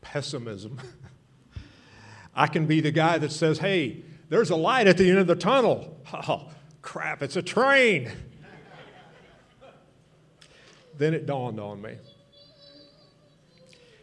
pessimism, 0.00 0.78
I 2.34 2.46
can 2.46 2.66
be 2.66 2.80
the 2.80 2.90
guy 2.90 3.18
that 3.18 3.32
says, 3.32 3.58
hey, 3.58 4.02
there's 4.28 4.50
a 4.50 4.56
light 4.56 4.86
at 4.86 4.96
the 4.96 5.08
end 5.08 5.18
of 5.18 5.26
the 5.26 5.36
tunnel. 5.36 5.90
Oh, 6.28 6.48
crap, 6.80 7.22
it's 7.22 7.34
a 7.34 7.42
train. 7.42 8.12
then 10.96 11.12
it 11.12 11.26
dawned 11.26 11.58
on 11.58 11.82
me. 11.82 11.96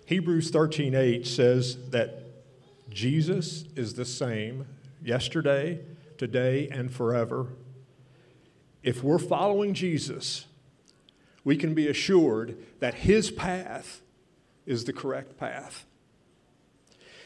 Hebrews 0.06 0.52
13:8 0.52 1.26
says 1.26 1.78
that 1.92 2.24
Jesus 2.90 3.64
is 3.78 3.94
the 3.94 4.04
same 4.04 4.68
yesterday, 5.02 5.80
today, 6.18 6.68
and 6.70 6.94
forever. 6.94 7.48
If 8.84 9.04
we're 9.04 9.20
following 9.20 9.74
Jesus, 9.74 10.48
we 11.46 11.56
can 11.56 11.74
be 11.74 11.88
assured 11.88 12.58
that 12.80 12.96
his 12.96 13.32
path 13.32 14.02
is 14.66 14.84
the 14.84 14.94
correct 14.94 15.38
path. 15.38 15.86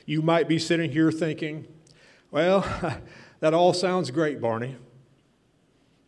You 0.06 0.22
might 0.22 0.48
be 0.48 0.60
sitting 0.60 0.92
here 0.92 1.12
thinking, 1.12 1.68
well, 2.32 2.62
that 3.40 3.54
all 3.54 3.74
sounds 3.74 4.12
great, 4.12 4.40
Barney. 4.40 4.76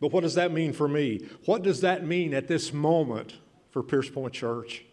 But 0.00 0.12
what 0.12 0.20
does 0.20 0.34
that 0.34 0.52
mean 0.52 0.72
for 0.72 0.86
me? 0.86 1.26
What 1.44 1.62
does 1.62 1.80
that 1.80 2.06
mean 2.06 2.32
at 2.32 2.46
this 2.46 2.72
moment 2.72 3.34
for 3.70 3.82
Pierce 3.82 4.08
Point 4.08 4.32
Church? 4.32 4.84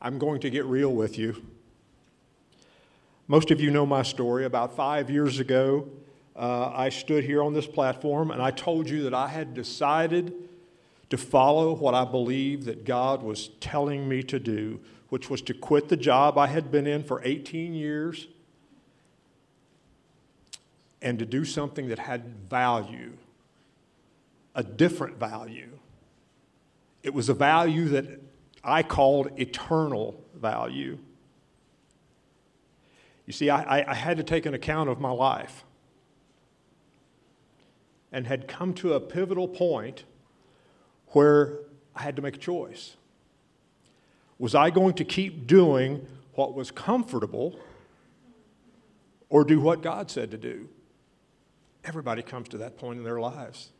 I'm 0.00 0.18
going 0.18 0.40
to 0.40 0.50
get 0.50 0.64
real 0.64 0.92
with 0.92 1.18
you. 1.18 1.42
Most 3.26 3.50
of 3.50 3.60
you 3.60 3.70
know 3.70 3.84
my 3.84 4.02
story. 4.02 4.44
About 4.44 4.74
five 4.74 5.10
years 5.10 5.38
ago, 5.38 5.88
uh, 6.34 6.72
I 6.74 6.88
stood 6.88 7.24
here 7.24 7.42
on 7.42 7.52
this 7.52 7.66
platform 7.66 8.30
and 8.30 8.40
I 8.40 8.50
told 8.50 8.88
you 8.88 9.02
that 9.02 9.14
I 9.14 9.28
had 9.28 9.54
decided 9.54 10.47
to 11.10 11.16
follow 11.16 11.74
what 11.74 11.94
I 11.94 12.04
believed 12.04 12.64
that 12.64 12.84
God 12.84 13.22
was 13.22 13.48
telling 13.60 14.08
me 14.08 14.22
to 14.24 14.38
do, 14.38 14.80
which 15.08 15.30
was 15.30 15.40
to 15.42 15.54
quit 15.54 15.88
the 15.88 15.96
job 15.96 16.36
I 16.36 16.48
had 16.48 16.70
been 16.70 16.86
in 16.86 17.02
for 17.02 17.22
18 17.24 17.74
years 17.74 18.28
and 21.00 21.18
to 21.18 21.24
do 21.24 21.44
something 21.44 21.88
that 21.88 21.98
had 21.98 22.24
value, 22.50 23.16
a 24.54 24.62
different 24.62 25.18
value. 25.18 25.78
It 27.02 27.14
was 27.14 27.28
a 27.28 27.34
value 27.34 27.88
that 27.90 28.20
I 28.64 28.82
called 28.82 29.30
eternal 29.38 30.20
value. 30.34 30.98
You 33.26 33.32
see, 33.32 33.50
I, 33.50 33.90
I, 33.90 33.94
had 33.94 34.16
to 34.16 34.22
take 34.22 34.46
an 34.46 34.54
account 34.54 34.88
of 34.88 35.00
my 35.00 35.10
life 35.10 35.64
and 38.10 38.26
had 38.26 38.48
come 38.48 38.72
to 38.74 38.94
a 38.94 39.00
pivotal 39.00 39.46
point 39.46 40.04
where 41.12 41.58
I 41.94 42.02
had 42.02 42.16
to 42.16 42.22
make 42.22 42.36
a 42.36 42.38
choice. 42.38 42.96
Was 44.38 44.54
I 44.54 44.70
going 44.70 44.94
to 44.94 45.04
keep 45.04 45.46
doing 45.46 46.06
what 46.34 46.54
was 46.54 46.70
comfortable 46.70 47.58
or 49.28 49.44
do 49.44 49.60
what 49.60 49.82
God 49.82 50.10
said 50.10 50.30
to 50.30 50.38
do? 50.38 50.68
Everybody 51.84 52.22
comes 52.22 52.48
to 52.50 52.58
that 52.58 52.76
point 52.76 52.98
in 52.98 53.04
their 53.04 53.20
lives. 53.20 53.70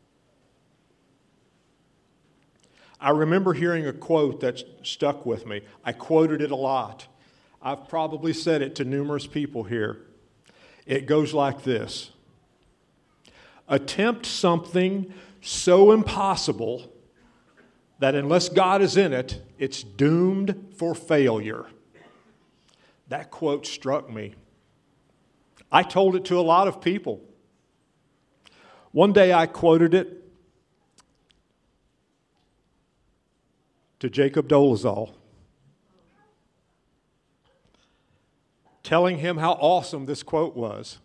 I 3.00 3.10
remember 3.10 3.52
hearing 3.52 3.86
a 3.86 3.92
quote 3.92 4.40
that 4.40 4.62
stuck 4.82 5.24
with 5.24 5.46
me. 5.46 5.62
I 5.84 5.92
quoted 5.92 6.40
it 6.40 6.50
a 6.50 6.56
lot. 6.56 7.06
I've 7.62 7.88
probably 7.88 8.32
said 8.32 8.62
it 8.62 8.74
to 8.76 8.84
numerous 8.84 9.26
people 9.26 9.64
here. 9.64 9.98
It 10.86 11.06
goes 11.06 11.32
like 11.34 11.62
this 11.62 12.10
Attempt 13.68 14.26
something 14.26 15.12
so 15.40 15.92
impossible 15.92 16.90
that 17.98 18.14
unless 18.14 18.48
God 18.48 18.80
is 18.80 18.96
in 18.96 19.12
it, 19.12 19.42
it's 19.58 19.82
doomed 19.82 20.72
for 20.76 20.94
failure. 20.94 21.66
That 23.08 23.30
quote 23.30 23.66
struck 23.66 24.10
me. 24.10 24.34
I 25.70 25.82
told 25.82 26.14
it 26.16 26.24
to 26.26 26.38
a 26.38 26.42
lot 26.42 26.68
of 26.68 26.80
people. 26.80 27.20
One 28.92 29.12
day 29.12 29.32
I 29.32 29.46
quoted 29.46 29.94
it 29.94 30.24
to 34.00 34.08
Jacob 34.08 34.48
Dolezal, 34.48 35.12
telling 38.82 39.18
him 39.18 39.38
how 39.38 39.52
awesome 39.54 40.06
this 40.06 40.22
quote 40.22 40.56
was. 40.56 40.98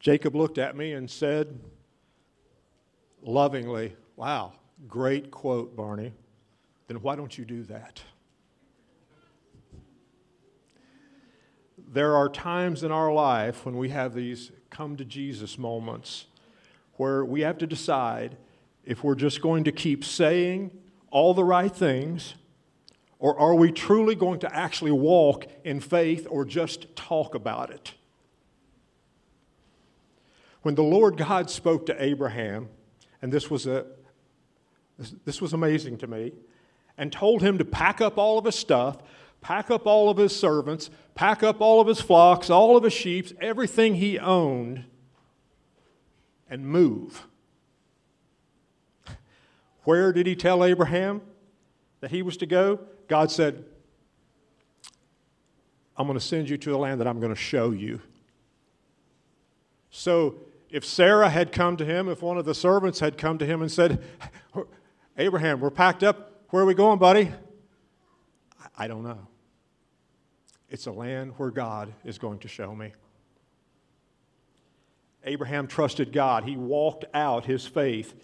Jacob 0.00 0.34
looked 0.34 0.58
at 0.58 0.76
me 0.76 0.92
and 0.92 1.10
said 1.10 1.60
lovingly, 3.22 3.94
Wow, 4.16 4.52
great 4.88 5.30
quote, 5.30 5.76
Barney. 5.76 6.12
Then 6.88 7.00
why 7.02 7.16
don't 7.16 7.36
you 7.36 7.44
do 7.44 7.62
that? 7.64 8.02
There 11.92 12.16
are 12.16 12.28
times 12.28 12.82
in 12.82 12.90
our 12.90 13.12
life 13.12 13.64
when 13.64 13.76
we 13.76 13.90
have 13.90 14.14
these 14.14 14.50
come 14.70 14.96
to 14.96 15.04
Jesus 15.04 15.58
moments 15.58 16.26
where 16.96 17.24
we 17.24 17.42
have 17.42 17.58
to 17.58 17.66
decide 17.66 18.36
if 18.84 19.02
we're 19.02 19.14
just 19.14 19.40
going 19.40 19.64
to 19.64 19.72
keep 19.72 20.04
saying 20.04 20.70
all 21.10 21.34
the 21.34 21.44
right 21.44 21.74
things, 21.74 22.34
or 23.18 23.38
are 23.38 23.54
we 23.54 23.70
truly 23.70 24.14
going 24.14 24.40
to 24.40 24.54
actually 24.54 24.90
walk 24.90 25.46
in 25.64 25.80
faith 25.80 26.26
or 26.28 26.44
just 26.44 26.94
talk 26.96 27.34
about 27.34 27.70
it? 27.70 27.94
When 30.62 30.74
the 30.74 30.82
Lord 30.82 31.16
God 31.16 31.50
spoke 31.50 31.86
to 31.86 32.02
Abraham, 32.02 32.68
and 33.22 33.32
this 33.32 33.50
was, 33.50 33.66
a, 33.66 33.86
this 35.24 35.40
was 35.40 35.52
amazing 35.52 35.98
to 35.98 36.06
me, 36.06 36.32
and 36.96 37.12
told 37.12 37.42
him 37.42 37.58
to 37.58 37.64
pack 37.64 38.00
up 38.00 38.18
all 38.18 38.38
of 38.38 38.44
his 38.44 38.54
stuff, 38.54 38.98
pack 39.40 39.70
up 39.70 39.86
all 39.86 40.08
of 40.08 40.16
his 40.16 40.34
servants, 40.34 40.90
pack 41.14 41.42
up 41.42 41.60
all 41.60 41.80
of 41.80 41.86
his 41.86 42.00
flocks, 42.00 42.50
all 42.50 42.76
of 42.76 42.84
his 42.84 42.92
sheep, 42.92 43.26
everything 43.40 43.96
he 43.96 44.18
owned, 44.18 44.84
and 46.48 46.66
move. 46.66 47.26
Where 49.84 50.12
did 50.12 50.26
he 50.26 50.34
tell 50.34 50.64
Abraham 50.64 51.20
that 52.00 52.10
he 52.10 52.22
was 52.22 52.36
to 52.38 52.46
go? 52.46 52.80
God 53.06 53.30
said, 53.30 53.64
I'm 55.96 56.06
going 56.06 56.18
to 56.18 56.24
send 56.24 56.48
you 56.48 56.56
to 56.58 56.74
a 56.74 56.78
land 56.78 57.00
that 57.00 57.06
I'm 57.06 57.20
going 57.20 57.34
to 57.34 57.40
show 57.40 57.70
you. 57.70 58.00
So, 59.90 60.36
if 60.70 60.84
Sarah 60.84 61.28
had 61.28 61.52
come 61.52 61.76
to 61.76 61.84
him, 61.84 62.08
if 62.08 62.20
one 62.20 62.36
of 62.36 62.44
the 62.44 62.54
servants 62.54 62.98
had 62.98 63.16
come 63.16 63.38
to 63.38 63.46
him 63.46 63.62
and 63.62 63.70
said, 63.70 64.02
Abraham, 65.16 65.60
we're 65.60 65.70
packed 65.70 66.02
up, 66.02 66.42
where 66.50 66.64
are 66.64 66.66
we 66.66 66.74
going, 66.74 66.98
buddy? 66.98 67.30
I 68.76 68.88
don't 68.88 69.04
know. 69.04 69.28
It's 70.68 70.86
a 70.86 70.92
land 70.92 71.34
where 71.36 71.52
God 71.52 71.92
is 72.04 72.18
going 72.18 72.40
to 72.40 72.48
show 72.48 72.74
me. 72.74 72.92
Abraham 75.22 75.68
trusted 75.68 76.12
God. 76.12 76.42
He 76.42 76.56
walked 76.56 77.04
out 77.14 77.44
his 77.44 77.64
faith. 77.64 78.14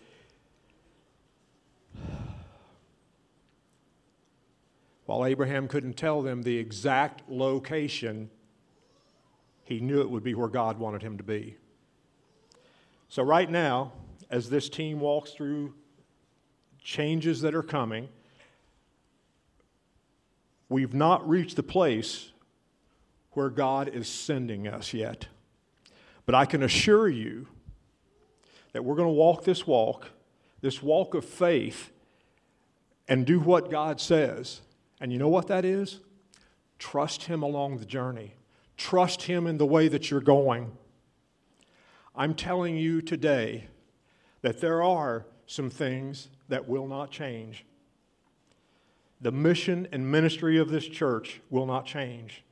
While 5.06 5.24
Abraham 5.24 5.68
couldn't 5.68 5.94
tell 5.94 6.22
them 6.22 6.42
the 6.42 6.58
exact 6.58 7.30
location, 7.30 8.30
he 9.62 9.78
knew 9.78 10.00
it 10.00 10.10
would 10.10 10.24
be 10.24 10.34
where 10.34 10.48
God 10.48 10.78
wanted 10.78 11.02
him 11.02 11.16
to 11.18 11.24
be. 11.24 11.56
So, 13.08 13.22
right 13.22 13.50
now, 13.50 13.92
as 14.28 14.50
this 14.50 14.68
team 14.68 14.98
walks 15.00 15.30
through 15.30 15.74
changes 16.82 17.40
that 17.42 17.54
are 17.54 17.62
coming, 17.62 18.08
we've 20.68 20.94
not 20.94 21.28
reached 21.28 21.56
the 21.56 21.62
place 21.62 22.32
where 23.32 23.50
God 23.50 23.88
is 23.88 24.08
sending 24.08 24.66
us 24.66 24.92
yet. 24.92 25.28
But 26.26 26.34
I 26.34 26.44
can 26.44 26.62
assure 26.62 27.08
you 27.08 27.46
that 28.72 28.84
we're 28.84 28.94
going 28.94 29.08
to 29.08 29.12
walk 29.12 29.44
this 29.44 29.66
walk, 29.66 30.08
this 30.60 30.82
walk 30.82 31.14
of 31.14 31.24
faith, 31.24 31.90
and 33.08 33.26
do 33.26 33.40
what 33.40 33.70
God 33.70 34.00
says. 34.00 34.60
And 35.00 35.12
you 35.12 35.18
know 35.18 35.28
what 35.28 35.48
that 35.48 35.64
is? 35.64 36.00
Trust 36.78 37.24
Him 37.24 37.42
along 37.42 37.78
the 37.78 37.84
journey. 37.84 38.34
Trust 38.76 39.22
Him 39.22 39.46
in 39.46 39.58
the 39.58 39.66
way 39.66 39.88
that 39.88 40.10
you're 40.10 40.20
going. 40.20 40.72
I'm 42.14 42.34
telling 42.34 42.76
you 42.76 43.00
today 43.02 43.66
that 44.42 44.60
there 44.60 44.82
are 44.82 45.26
some 45.50 45.68
things 45.68 46.28
that 46.48 46.68
will 46.68 46.86
not 46.86 47.10
change. 47.10 47.64
The 49.20 49.32
mission 49.32 49.88
and 49.90 50.08
ministry 50.08 50.58
of 50.58 50.70
this 50.70 50.86
church 50.86 51.40
will 51.50 51.66
not 51.66 51.86
change. 51.86 52.44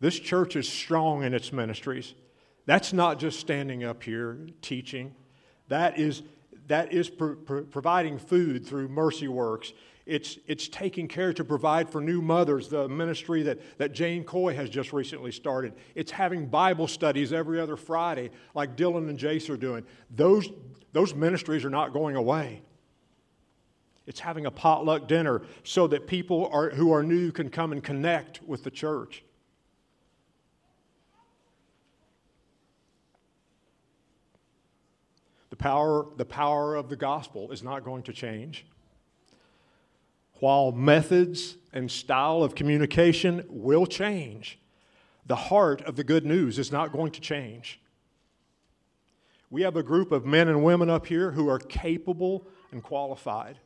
This 0.00 0.20
church 0.20 0.54
is 0.54 0.68
strong 0.68 1.24
in 1.24 1.32
its 1.32 1.54
ministries. 1.54 2.12
That's 2.66 2.92
not 2.92 3.18
just 3.18 3.40
standing 3.40 3.82
up 3.82 4.02
here 4.02 4.36
teaching. 4.60 5.14
That 5.68 5.98
is, 5.98 6.22
that 6.66 6.92
is 6.92 7.08
pro- 7.08 7.34
pro- 7.34 7.64
providing 7.64 8.18
food 8.18 8.66
through 8.66 8.88
Mercy 8.88 9.26
Works. 9.26 9.72
It's, 10.08 10.38
it's 10.46 10.68
taking 10.68 11.06
care 11.06 11.34
to 11.34 11.44
provide 11.44 11.90
for 11.90 12.00
new 12.00 12.22
mothers, 12.22 12.68
the 12.68 12.88
ministry 12.88 13.42
that, 13.42 13.58
that 13.76 13.92
Jane 13.92 14.24
Coy 14.24 14.54
has 14.54 14.70
just 14.70 14.94
recently 14.94 15.30
started. 15.30 15.74
It's 15.94 16.10
having 16.10 16.46
Bible 16.46 16.88
studies 16.88 17.30
every 17.30 17.60
other 17.60 17.76
Friday, 17.76 18.30
like 18.54 18.74
Dylan 18.74 19.10
and 19.10 19.18
Jace 19.18 19.50
are 19.50 19.58
doing. 19.58 19.84
Those, 20.10 20.48
those 20.94 21.14
ministries 21.14 21.62
are 21.62 21.70
not 21.70 21.92
going 21.92 22.16
away. 22.16 22.62
It's 24.06 24.18
having 24.18 24.46
a 24.46 24.50
potluck 24.50 25.08
dinner 25.08 25.42
so 25.62 25.86
that 25.88 26.06
people 26.06 26.48
are, 26.54 26.70
who 26.70 26.90
are 26.90 27.02
new 27.02 27.30
can 27.30 27.50
come 27.50 27.72
and 27.72 27.84
connect 27.84 28.42
with 28.42 28.64
the 28.64 28.70
church. 28.70 29.24
The 35.50 35.56
power, 35.56 36.06
the 36.16 36.24
power 36.24 36.76
of 36.76 36.88
the 36.88 36.96
gospel 36.96 37.52
is 37.52 37.62
not 37.62 37.84
going 37.84 38.04
to 38.04 38.14
change. 38.14 38.64
While 40.40 40.72
methods 40.72 41.56
and 41.72 41.90
style 41.90 42.42
of 42.42 42.54
communication 42.54 43.44
will 43.48 43.86
change, 43.86 44.58
the 45.26 45.36
heart 45.36 45.82
of 45.82 45.96
the 45.96 46.04
good 46.04 46.24
news 46.24 46.58
is 46.58 46.72
not 46.72 46.92
going 46.92 47.12
to 47.12 47.20
change. 47.20 47.80
We 49.50 49.62
have 49.62 49.76
a 49.76 49.82
group 49.82 50.12
of 50.12 50.24
men 50.26 50.48
and 50.48 50.62
women 50.62 50.90
up 50.90 51.06
here 51.06 51.32
who 51.32 51.48
are 51.48 51.58
capable 51.58 52.46
and 52.70 52.82
qualified. 52.82 53.58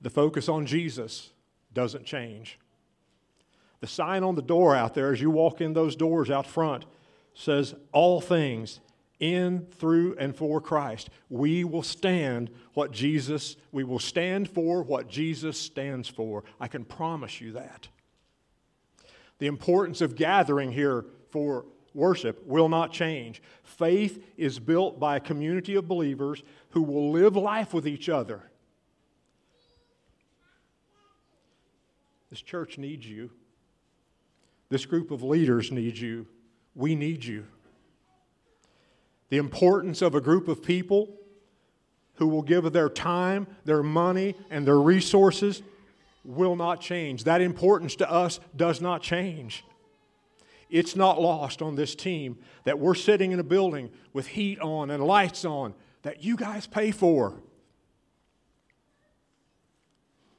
The 0.00 0.10
focus 0.10 0.48
on 0.48 0.66
Jesus 0.66 1.30
doesn't 1.72 2.04
change. 2.04 2.58
The 3.80 3.86
sign 3.86 4.22
on 4.22 4.36
the 4.36 4.42
door 4.42 4.74
out 4.74 4.94
there 4.94 5.12
as 5.12 5.20
you 5.20 5.30
walk 5.30 5.60
in 5.60 5.72
those 5.72 5.96
doors 5.96 6.30
out 6.30 6.46
front 6.46 6.86
says, 7.34 7.74
All 7.92 8.20
things 8.20 8.80
in, 9.18 9.66
through, 9.72 10.16
and 10.18 10.36
for 10.36 10.60
Christ. 10.60 11.10
We 11.28 11.64
will 11.64 11.82
stand 11.82 12.50
what 12.74 12.92
Jesus, 12.92 13.56
we 13.72 13.84
will 13.84 13.98
stand 13.98 14.48
for 14.48 14.82
what 14.82 15.08
Jesus 15.08 15.58
stands 15.58 16.08
for. 16.08 16.44
I 16.60 16.68
can 16.68 16.84
promise 16.84 17.40
you 17.40 17.52
that. 17.52 17.88
The 19.38 19.46
importance 19.46 20.00
of 20.00 20.16
gathering 20.16 20.72
here 20.72 21.06
for 21.30 21.66
worship 21.94 22.46
will 22.46 22.68
not 22.68 22.92
change. 22.92 23.42
Faith 23.62 24.22
is 24.36 24.58
built 24.58 25.00
by 25.00 25.16
a 25.16 25.20
community 25.20 25.74
of 25.74 25.88
believers 25.88 26.42
who 26.70 26.82
will 26.82 27.10
live 27.10 27.36
life 27.36 27.72
with 27.72 27.86
each 27.86 28.08
other. 28.08 28.42
This 32.30 32.42
church 32.42 32.76
needs 32.76 33.08
you. 33.08 33.30
This 34.68 34.84
group 34.84 35.10
of 35.10 35.22
leaders 35.22 35.70
needs 35.70 36.00
you. 36.00 36.26
We 36.74 36.94
need 36.94 37.24
you. 37.24 37.46
The 39.28 39.38
importance 39.38 40.02
of 40.02 40.14
a 40.14 40.20
group 40.20 40.48
of 40.48 40.62
people 40.62 41.16
who 42.14 42.28
will 42.28 42.42
give 42.42 42.72
their 42.72 42.88
time, 42.88 43.46
their 43.64 43.82
money, 43.82 44.34
and 44.50 44.66
their 44.66 44.78
resources 44.78 45.62
will 46.24 46.56
not 46.56 46.80
change. 46.80 47.24
That 47.24 47.40
importance 47.40 47.96
to 47.96 48.10
us 48.10 48.40
does 48.54 48.80
not 48.80 49.02
change. 49.02 49.64
It's 50.68 50.96
not 50.96 51.20
lost 51.20 51.62
on 51.62 51.76
this 51.76 51.94
team 51.94 52.38
that 52.64 52.78
we're 52.78 52.94
sitting 52.94 53.32
in 53.32 53.38
a 53.38 53.44
building 53.44 53.90
with 54.12 54.26
heat 54.26 54.60
on 54.60 54.90
and 54.90 55.04
lights 55.04 55.44
on 55.44 55.74
that 56.02 56.24
you 56.24 56.36
guys 56.36 56.66
pay 56.66 56.90
for. 56.90 57.40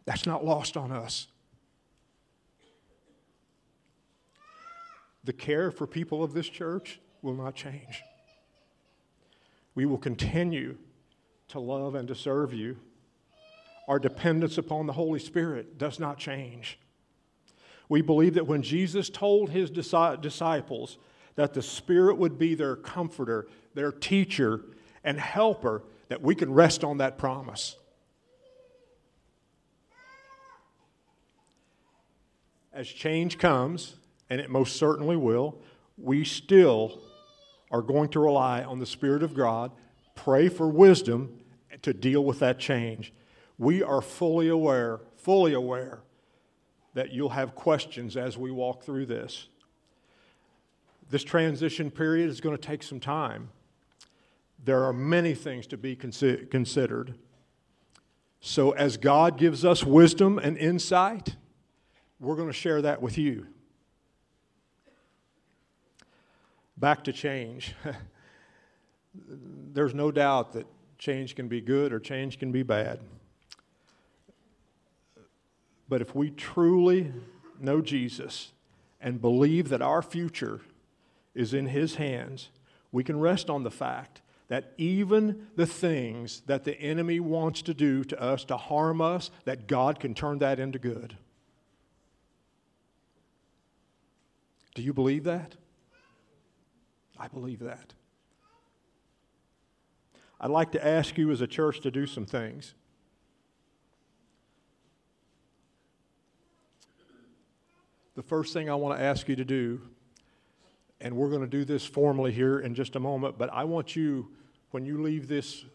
That's 0.05 0.25
not 0.25 0.43
lost 0.43 0.75
on 0.77 0.91
us. 0.91 1.27
The 5.23 5.33
care 5.33 5.71
for 5.71 5.85
people 5.85 6.23
of 6.23 6.33
this 6.33 6.47
church 6.47 6.99
will 7.21 7.33
not 7.33 7.55
change. 7.55 8.01
We 9.77 9.85
will 9.85 9.99
continue 9.99 10.75
to 11.49 11.59
love 11.59 11.93
and 11.93 12.07
to 12.07 12.15
serve 12.15 12.51
you. 12.51 12.77
Our 13.87 13.99
dependence 13.99 14.57
upon 14.57 14.87
the 14.87 14.93
Holy 14.93 15.19
Spirit 15.19 15.77
does 15.77 15.99
not 15.99 16.17
change. 16.17 16.79
We 17.87 18.01
believe 18.01 18.33
that 18.33 18.47
when 18.47 18.63
Jesus 18.63 19.07
told 19.07 19.51
his 19.51 19.69
disciples 19.69 20.97
that 21.35 21.53
the 21.53 21.61
Spirit 21.61 22.17
would 22.17 22.39
be 22.39 22.55
their 22.55 22.75
comforter, 22.75 23.49
their 23.75 23.91
teacher, 23.91 24.61
and 25.03 25.19
helper, 25.19 25.83
that 26.07 26.23
we 26.23 26.33
can 26.33 26.51
rest 26.51 26.83
on 26.83 26.97
that 26.97 27.19
promise. 27.19 27.75
As 32.73 32.87
change 32.87 33.37
comes, 33.37 33.97
and 34.27 34.41
it 34.41 34.49
most 34.49 34.77
certainly 34.77 35.17
will, 35.17 35.59
we 35.99 36.25
still 36.25 36.99
are 37.71 37.81
going 37.81 38.09
to 38.09 38.19
rely 38.19 38.63
on 38.63 38.79
the 38.79 38.85
Spirit 38.85 39.23
of 39.23 39.33
God, 39.33 39.71
pray 40.15 40.49
for 40.49 40.67
wisdom 40.67 41.39
to 41.81 41.93
deal 41.93 42.23
with 42.23 42.39
that 42.39 42.59
change. 42.59 43.13
We 43.57 43.83
are 43.83 44.01
fully 44.01 44.49
aware, 44.49 45.01
fully 45.15 45.53
aware 45.53 46.01
that 46.93 47.11
you'll 47.11 47.29
have 47.29 47.55
questions 47.55 48.17
as 48.17 48.37
we 48.37 48.51
walk 48.51 48.83
through 48.83 49.05
this. 49.05 49.47
This 51.09 51.23
transition 51.23 51.91
period 51.91 52.29
is 52.29 52.41
going 52.41 52.55
to 52.55 52.61
take 52.61 52.83
some 52.83 52.99
time. 52.99 53.49
There 54.63 54.83
are 54.83 54.93
many 54.93 55.33
things 55.33 55.67
to 55.67 55.77
be 55.77 55.95
consi- 55.95 56.49
considered. 56.49 57.15
So, 58.39 58.71
as 58.71 58.97
God 58.97 59.37
gives 59.37 59.63
us 59.63 59.83
wisdom 59.83 60.37
and 60.37 60.57
insight, 60.57 61.35
we're 62.19 62.35
going 62.35 62.49
to 62.49 62.53
share 62.53 62.81
that 62.81 63.01
with 63.01 63.17
you. 63.17 63.47
Back 66.77 67.03
to 67.05 67.13
change. 67.13 67.73
There's 69.13 69.93
no 69.93 70.11
doubt 70.11 70.53
that 70.53 70.67
change 70.97 71.35
can 71.35 71.47
be 71.47 71.61
good 71.61 71.93
or 71.93 71.99
change 71.99 72.39
can 72.39 72.51
be 72.51 72.63
bad. 72.63 72.99
But 75.89 76.01
if 76.01 76.15
we 76.15 76.31
truly 76.31 77.11
know 77.59 77.81
Jesus 77.81 78.51
and 78.99 79.21
believe 79.21 79.69
that 79.69 79.81
our 79.81 80.01
future 80.01 80.61
is 81.33 81.53
in 81.53 81.67
His 81.67 81.95
hands, 81.95 82.49
we 82.91 83.03
can 83.03 83.19
rest 83.19 83.49
on 83.49 83.63
the 83.63 83.71
fact 83.71 84.21
that 84.49 84.73
even 84.77 85.47
the 85.55 85.65
things 85.65 86.41
that 86.45 86.63
the 86.63 86.79
enemy 86.79 87.19
wants 87.19 87.61
to 87.63 87.73
do 87.73 88.03
to 88.05 88.21
us 88.21 88.45
to 88.45 88.57
harm 88.57 89.01
us, 89.01 89.29
that 89.45 89.67
God 89.67 89.99
can 89.99 90.13
turn 90.13 90.39
that 90.39 90.59
into 90.59 90.79
good. 90.79 91.17
Do 94.73 94.81
you 94.81 94.93
believe 94.93 95.25
that? 95.25 95.55
I 97.19 97.27
believe 97.27 97.59
that. 97.59 97.93
I'd 100.39 100.51
like 100.51 100.71
to 100.73 100.85
ask 100.85 101.17
you 101.17 101.31
as 101.31 101.41
a 101.41 101.47
church 101.47 101.81
to 101.81 101.91
do 101.91 102.05
some 102.05 102.25
things. 102.25 102.75
The 108.15 108.23
first 108.23 108.53
thing 108.53 108.69
I 108.69 108.75
want 108.75 108.97
to 108.97 109.03
ask 109.03 109.27
you 109.27 109.35
to 109.35 109.45
do, 109.45 109.81
and 111.01 111.15
we're 111.15 111.29
going 111.29 111.41
to 111.41 111.47
do 111.47 111.65
this 111.65 111.85
formally 111.85 112.31
here 112.31 112.59
in 112.59 112.73
just 112.75 112.95
a 112.95 112.99
moment, 112.99 113.37
but 113.37 113.51
I 113.51 113.63
want 113.63 113.95
you, 113.95 114.29
when 114.71 114.85
you 114.85 115.01
leave 115.01 115.27
this 115.27 115.65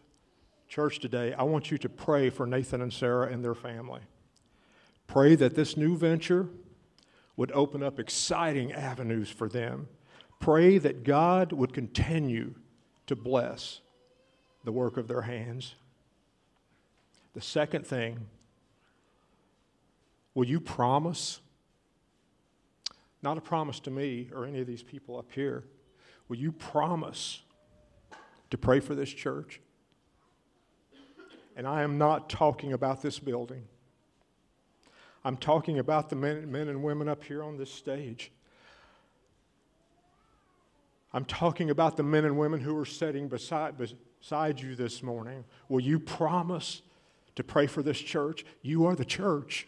church 0.67 0.99
today, 0.99 1.33
I 1.33 1.43
want 1.43 1.71
you 1.71 1.77
to 1.77 1.89
pray 1.89 2.29
for 2.29 2.45
Nathan 2.45 2.81
and 2.81 2.91
Sarah 2.91 3.27
and 3.27 3.43
their 3.43 3.55
family. 3.55 4.01
Pray 5.07 5.35
that 5.35 5.55
this 5.55 5.77
new 5.77 5.97
venture 5.97 6.47
would 7.35 7.51
open 7.51 7.83
up 7.83 7.99
exciting 7.99 8.71
avenues 8.71 9.29
for 9.29 9.49
them 9.49 9.87
Pray 10.43 10.77
that 10.77 11.05
God 11.05 11.53
would 11.53 11.73
continue 11.73 12.55
to 13.07 13.15
bless 13.15 13.79
the 14.65 14.73
work 14.73 14.97
of 14.97 15.07
their 15.07 15.21
hands. 15.21 15.75
The 17.33 17.39
second 17.39 17.87
thing, 17.87 18.27
will 20.33 20.43
you 20.45 20.59
promise? 20.59 21.39
Not 23.21 23.37
a 23.37 23.41
promise 23.41 23.79
to 23.79 23.89
me 23.89 24.31
or 24.35 24.45
any 24.45 24.59
of 24.59 24.67
these 24.67 24.83
people 24.83 25.17
up 25.17 25.31
here. 25.31 25.63
Will 26.27 26.35
you 26.35 26.51
promise 26.51 27.41
to 28.49 28.57
pray 28.57 28.81
for 28.81 28.95
this 28.95 29.13
church? 29.13 29.61
And 31.55 31.65
I 31.65 31.83
am 31.83 31.97
not 31.97 32.29
talking 32.29 32.73
about 32.73 33.01
this 33.01 33.17
building. 33.17 33.63
I'm 35.23 35.37
talking 35.37 35.79
about 35.79 36.09
the 36.09 36.17
men, 36.17 36.51
men 36.51 36.67
and 36.67 36.83
women 36.83 37.07
up 37.07 37.23
here 37.23 37.41
on 37.41 37.55
this 37.55 37.71
stage. 37.71 38.29
I'm 41.13 41.25
talking 41.25 41.69
about 41.69 41.95
the 41.95 42.03
men 42.03 42.25
and 42.25 42.37
women 42.37 42.59
who 42.59 42.75
are 42.77 42.85
sitting 42.85 43.27
beside, 43.27 43.75
beside 43.77 44.59
you 44.59 44.75
this 44.75 45.03
morning. 45.03 45.45
Will 45.69 45.79
you 45.79 45.99
promise 45.99 46.81
to 47.35 47.43
pray 47.43 47.67
for 47.67 47.83
this 47.83 47.99
church? 47.99 48.45
You 48.61 48.87
are 48.87 48.95
the 48.95 49.05
church. 49.05 49.67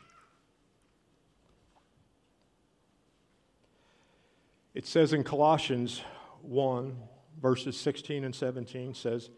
It 4.73 4.85
says 4.85 5.13
in 5.13 5.23
Colossians 5.23 6.01
1, 6.41 6.97
verses 7.41 7.79
16 7.79 8.23
and 8.23 8.35
17 8.35 8.93
says, 8.93 9.29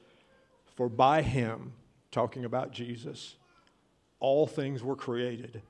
For 0.76 0.90
by 0.90 1.22
him, 1.22 1.74
talking 2.12 2.46
about 2.46 2.72
Jesus, 2.72 3.36
all 4.20 4.48
things 4.48 4.82
were 4.84 4.96
created, 4.96 5.62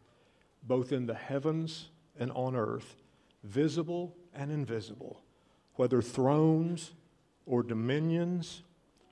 both 0.63 0.91
in 0.91 1.05
the 1.05 1.15
heavens 1.15 1.89
and 2.17 2.31
on 2.31 2.55
earth, 2.55 2.95
visible 3.43 4.15
and 4.33 4.51
invisible, 4.51 5.21
whether 5.77 6.01
thrones 6.01 6.91
or 7.45 7.63
dominions 7.63 8.61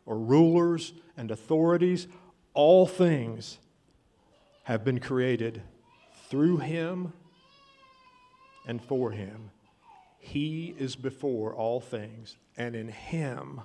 or 0.05 0.17
rulers 0.17 0.93
and 1.15 1.31
authorities, 1.31 2.07
all 2.53 2.85
things 2.85 3.57
have 4.63 4.83
been 4.83 4.99
created 4.99 5.61
through 6.29 6.57
him 6.57 7.13
and 8.67 8.81
for 8.83 9.11
him. 9.11 9.51
He 10.19 10.75
is 10.79 10.95
before 10.95 11.53
all 11.53 11.79
things, 11.79 12.35
and 12.57 12.75
in 12.75 12.87
him 12.87 13.61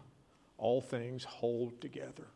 all 0.59 0.83
things 0.83 1.25
hold 1.25 1.81
together. 1.81 2.27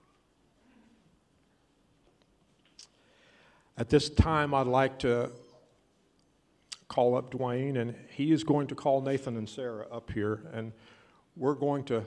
At 3.76 3.90
this 3.90 4.08
time, 4.08 4.54
I'd 4.54 4.66
like 4.66 4.98
to 5.00 5.30
call 6.94 7.16
up 7.16 7.28
Dwayne, 7.32 7.76
and 7.76 7.92
he 8.08 8.30
is 8.30 8.44
going 8.44 8.68
to 8.68 8.74
call 8.76 9.00
Nathan 9.00 9.36
and 9.36 9.48
Sarah 9.48 9.88
up 9.90 10.12
here, 10.12 10.42
and 10.52 10.70
we're 11.34 11.56
going 11.56 11.82
to 11.86 12.04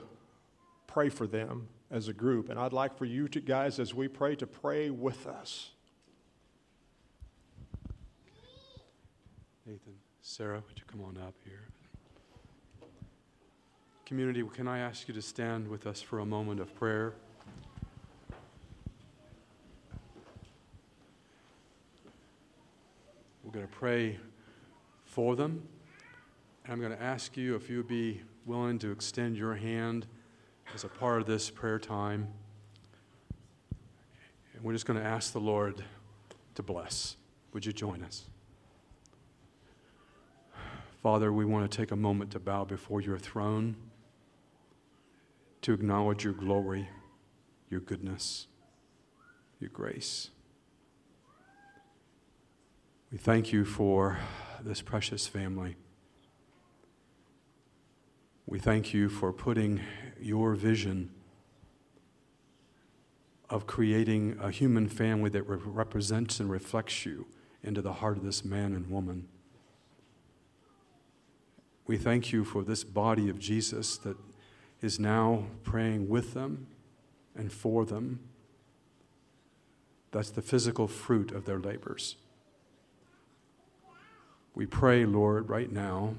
pray 0.86 1.10
for 1.10 1.26
them 1.26 1.68
as 1.90 2.08
a 2.08 2.14
group. 2.14 2.48
And 2.48 2.58
I'd 2.58 2.72
like 2.72 2.96
for 2.96 3.04
you 3.04 3.28
to, 3.28 3.40
guys, 3.40 3.78
as 3.78 3.92
we 3.92 4.08
pray, 4.08 4.34
to 4.36 4.46
pray 4.46 4.88
with 4.88 5.26
us. 5.26 5.72
Nathan, 9.66 9.92
Sarah, 10.22 10.62
would 10.66 10.78
you 10.78 10.84
come 10.86 11.02
on 11.02 11.18
up 11.22 11.34
here? 11.44 11.68
Community, 14.06 14.42
can 14.54 14.66
I 14.66 14.78
ask 14.78 15.06
you 15.06 15.12
to 15.12 15.20
stand 15.20 15.68
with 15.68 15.86
us 15.86 16.00
for 16.00 16.20
a 16.20 16.26
moment 16.26 16.60
of 16.60 16.74
prayer? 16.74 17.12
We're 23.44 23.52
going 23.52 23.66
to 23.66 23.72
pray 23.72 24.18
for 25.18 25.34
them. 25.34 25.60
And 26.62 26.72
I'm 26.72 26.78
going 26.78 26.96
to 26.96 27.02
ask 27.02 27.36
you 27.36 27.56
if 27.56 27.68
you 27.68 27.78
would 27.78 27.88
be 27.88 28.20
willing 28.46 28.78
to 28.78 28.92
extend 28.92 29.36
your 29.36 29.56
hand 29.56 30.06
as 30.72 30.84
a 30.84 30.88
part 30.88 31.20
of 31.20 31.26
this 31.26 31.50
prayer 31.50 31.80
time. 31.80 32.28
And 34.54 34.62
we're 34.62 34.74
just 34.74 34.86
going 34.86 35.00
to 35.00 35.04
ask 35.04 35.32
the 35.32 35.40
Lord 35.40 35.82
to 36.54 36.62
bless. 36.62 37.16
Would 37.52 37.66
you 37.66 37.72
join 37.72 38.04
us? 38.04 38.26
Father, 41.02 41.32
we 41.32 41.44
want 41.44 41.68
to 41.68 41.76
take 41.76 41.90
a 41.90 41.96
moment 41.96 42.30
to 42.30 42.38
bow 42.38 42.64
before 42.64 43.00
your 43.00 43.18
throne, 43.18 43.74
to 45.62 45.72
acknowledge 45.72 46.22
your 46.22 46.32
glory, 46.32 46.88
your 47.68 47.80
goodness, 47.80 48.46
your 49.58 49.70
grace. 49.70 50.30
We 53.10 53.18
thank 53.18 53.52
you 53.52 53.64
for 53.64 54.20
this 54.64 54.82
precious 54.82 55.26
family. 55.26 55.76
We 58.46 58.58
thank 58.58 58.94
you 58.94 59.08
for 59.08 59.32
putting 59.32 59.80
your 60.20 60.54
vision 60.54 61.10
of 63.50 63.66
creating 63.66 64.38
a 64.40 64.50
human 64.50 64.88
family 64.88 65.30
that 65.30 65.42
re- 65.42 65.58
represents 65.62 66.40
and 66.40 66.50
reflects 66.50 67.06
you 67.06 67.26
into 67.62 67.80
the 67.80 67.94
heart 67.94 68.16
of 68.16 68.24
this 68.24 68.44
man 68.44 68.74
and 68.74 68.90
woman. 68.90 69.28
We 71.86 71.96
thank 71.96 72.32
you 72.32 72.44
for 72.44 72.62
this 72.62 72.84
body 72.84 73.28
of 73.28 73.38
Jesus 73.38 73.96
that 73.98 74.16
is 74.82 74.98
now 74.98 75.44
praying 75.62 76.08
with 76.08 76.34
them 76.34 76.66
and 77.34 77.50
for 77.50 77.84
them. 77.84 78.20
That's 80.10 80.30
the 80.30 80.42
physical 80.42 80.86
fruit 80.86 81.32
of 81.32 81.44
their 81.44 81.58
labors. 81.58 82.16
We 84.58 84.66
pray, 84.66 85.04
Lord, 85.04 85.48
right 85.48 85.70
now, 85.70 86.16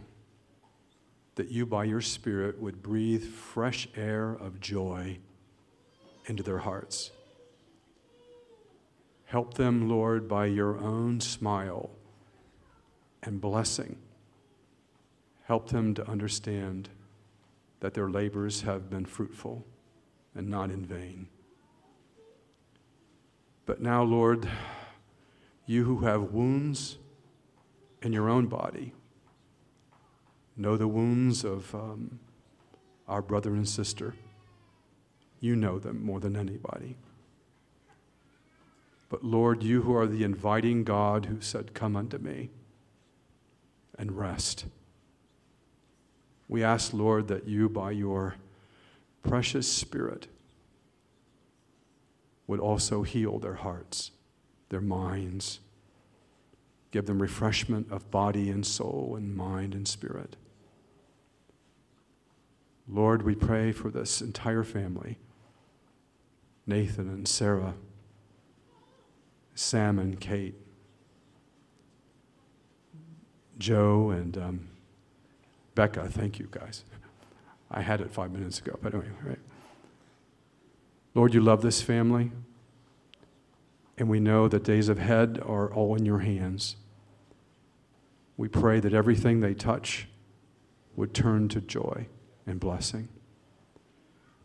that 1.36 1.52
you, 1.52 1.65
by 1.65 1.84
your 1.84 1.99
Spirit, 1.99 2.58
would 2.58 2.82
breathe 2.82 3.25
fresh 3.25 3.89
air 3.97 4.32
of 4.32 4.62
joy 4.62 5.17
into 6.25 6.41
their 6.41 6.60
hearts. 6.60 7.12
Help 9.25 9.56
them, 9.56 9.89
Lord, 9.89 10.30
by 10.30 10.45
your 10.45 10.78
own 10.78 11.19
smile 11.19 11.89
and 13.21 13.41
blessing. 13.41 13.97
Help 15.43 15.67
them 15.71 15.93
to 15.95 16.10
understand 16.10 16.88
that 17.82 17.93
their 17.93 18.10
labors 18.10 18.62
have 18.62 18.89
been 18.89 19.04
fruitful 19.04 19.65
and 20.34 20.47
not 20.47 20.71
in 20.71 20.86
vain. 20.86 21.28
But 23.65 23.82
now, 23.82 24.02
Lord, 24.02 24.47
you 25.65 25.84
who 25.84 26.06
have 26.06 26.32
wounds, 26.32 26.99
in 28.02 28.14
your 28.14 28.30
own 28.30 28.48
body. 28.48 28.94
Know 30.56 30.78
the 30.78 30.88
wounds 30.88 31.44
of 31.44 31.74
um, 31.74 32.20
our 33.08 33.22
brother 33.22 33.54
and 33.54 33.68
sister. 33.68 34.16
You 35.40 35.56
know 35.56 35.80
them 35.80 36.04
more 36.04 36.20
than 36.20 36.36
anybody. 36.36 36.98
But 39.10 39.24
Lord, 39.24 39.64
you 39.64 39.82
who 39.82 39.96
are 39.96 40.06
the 40.06 40.24
inviting 40.24 40.84
God 40.84 41.26
who 41.26 41.42
said, 41.42 41.74
Come 41.74 41.96
unto 41.96 42.18
me 42.18 42.50
and 43.98 44.12
rest. 44.12 44.66
We 46.48 46.64
ask, 46.64 46.94
Lord, 46.94 47.28
that 47.28 47.48
you, 47.48 47.70
by 47.70 47.92
your 47.92 48.36
precious 49.24 49.72
Spirit, 49.72 50.28
would 52.48 52.60
also 52.60 53.04
heal 53.04 53.40
their 53.40 53.56
hearts, 53.56 54.12
their 54.70 54.82
minds, 54.82 55.60
Give 56.91 57.06
them 57.06 57.21
refreshment 57.21 57.91
of 57.91 58.10
body 58.10 58.49
and 58.49 58.65
soul 58.65 59.15
and 59.15 59.36
mind 59.36 59.75
and 59.75 59.88
spirit. 59.88 60.36
Lord, 62.88 63.21
we 63.21 63.36
pray 63.36 63.71
for 63.71 63.91
this 63.91 64.21
entire 64.21 64.63
family 64.63 65.17
Nathan 66.65 67.08
and 67.10 67.28
Sarah, 67.28 67.73
Sam 69.56 69.97
and 69.97 70.19
Kate, 70.19 70.56
Joe 73.58 74.12
and 74.12 74.38
um, 74.38 74.69
Becca. 75.75 76.10
Thank 76.10 76.39
you, 76.39 76.47
guys. 76.49 76.84
I 77.71 77.82
had 77.82 78.02
it 78.02 78.10
five 78.12 78.32
minutes 78.32 78.60
ago, 78.60 78.78
but 78.82 78.93
anyway, 78.93 79.10
right? 79.23 79.39
Lord, 81.13 81.34
you 81.34 81.41
love 81.41 81.62
this 81.62 81.82
family. 81.82 82.32
And 84.00 84.08
we 84.08 84.22
know 84.22 84.48
that 84.48 84.64
days 84.64 84.88
ahead 84.88 85.40
are 85.46 85.72
all 85.72 85.94
in 85.94 86.06
your 86.06 86.20
hands. 86.20 86.78
We 88.38 88.48
pray 88.48 88.80
that 88.80 88.94
everything 88.94 89.42
they 89.42 89.54
touch 89.54 90.08
would 90.96 91.14
turn 91.14 91.50
to 91.50 91.60
joy 91.60 92.08
and 92.48 92.62
blessing. 92.62 93.10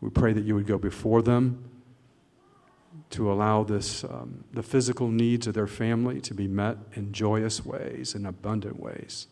We 0.01 0.09
pray 0.09 0.33
that 0.33 0.43
you 0.43 0.55
would 0.55 0.67
go 0.67 0.77
before 0.77 1.21
them 1.21 1.69
to 3.11 3.31
allow 3.31 3.63
this, 3.63 4.03
um, 4.03 4.43
the 4.51 4.61
physical 4.61 5.07
needs 5.07 5.47
of 5.47 5.53
their 5.53 5.67
family 5.67 6.19
to 6.21 6.33
be 6.33 6.49
met 6.49 6.77
in 6.93 7.13
joyous 7.13 7.65
ways 7.65 8.13
and 8.13 8.27
abundant 8.27 8.77
ways. 8.77 9.27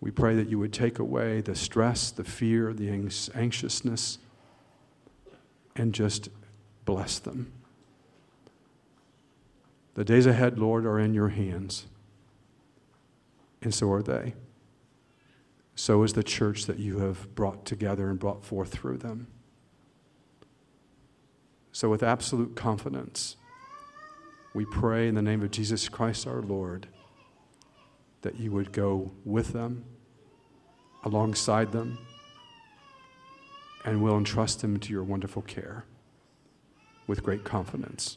We 0.00 0.10
pray 0.10 0.34
that 0.36 0.48
you 0.48 0.58
would 0.58 0.72
take 0.72 0.98
away 0.98 1.42
the 1.42 1.54
stress, 1.54 2.10
the 2.10 2.24
fear, 2.24 2.72
the 2.72 2.88
anxiousness, 3.34 4.18
and 5.76 5.92
just 5.92 6.30
bless 6.86 7.18
them. 7.18 7.52
The 10.00 10.06
days 10.06 10.24
ahead, 10.24 10.58
Lord, 10.58 10.86
are 10.86 10.98
in 10.98 11.12
your 11.12 11.28
hands, 11.28 11.86
and 13.60 13.74
so 13.74 13.92
are 13.92 14.02
they. 14.02 14.32
So 15.74 16.02
is 16.04 16.14
the 16.14 16.22
church 16.22 16.64
that 16.64 16.78
you 16.78 17.00
have 17.00 17.34
brought 17.34 17.66
together 17.66 18.08
and 18.08 18.18
brought 18.18 18.42
forth 18.42 18.70
through 18.70 18.96
them. 18.96 19.26
So, 21.70 21.90
with 21.90 22.02
absolute 22.02 22.56
confidence, 22.56 23.36
we 24.54 24.64
pray 24.64 25.06
in 25.06 25.16
the 25.16 25.20
name 25.20 25.42
of 25.42 25.50
Jesus 25.50 25.86
Christ 25.90 26.26
our 26.26 26.40
Lord 26.40 26.86
that 28.22 28.40
you 28.40 28.52
would 28.52 28.72
go 28.72 29.12
with 29.26 29.52
them, 29.52 29.84
alongside 31.04 31.72
them, 31.72 31.98
and 33.84 34.02
will 34.02 34.16
entrust 34.16 34.62
them 34.62 34.78
to 34.78 34.94
your 34.94 35.04
wonderful 35.04 35.42
care 35.42 35.84
with 37.06 37.22
great 37.22 37.44
confidence 37.44 38.16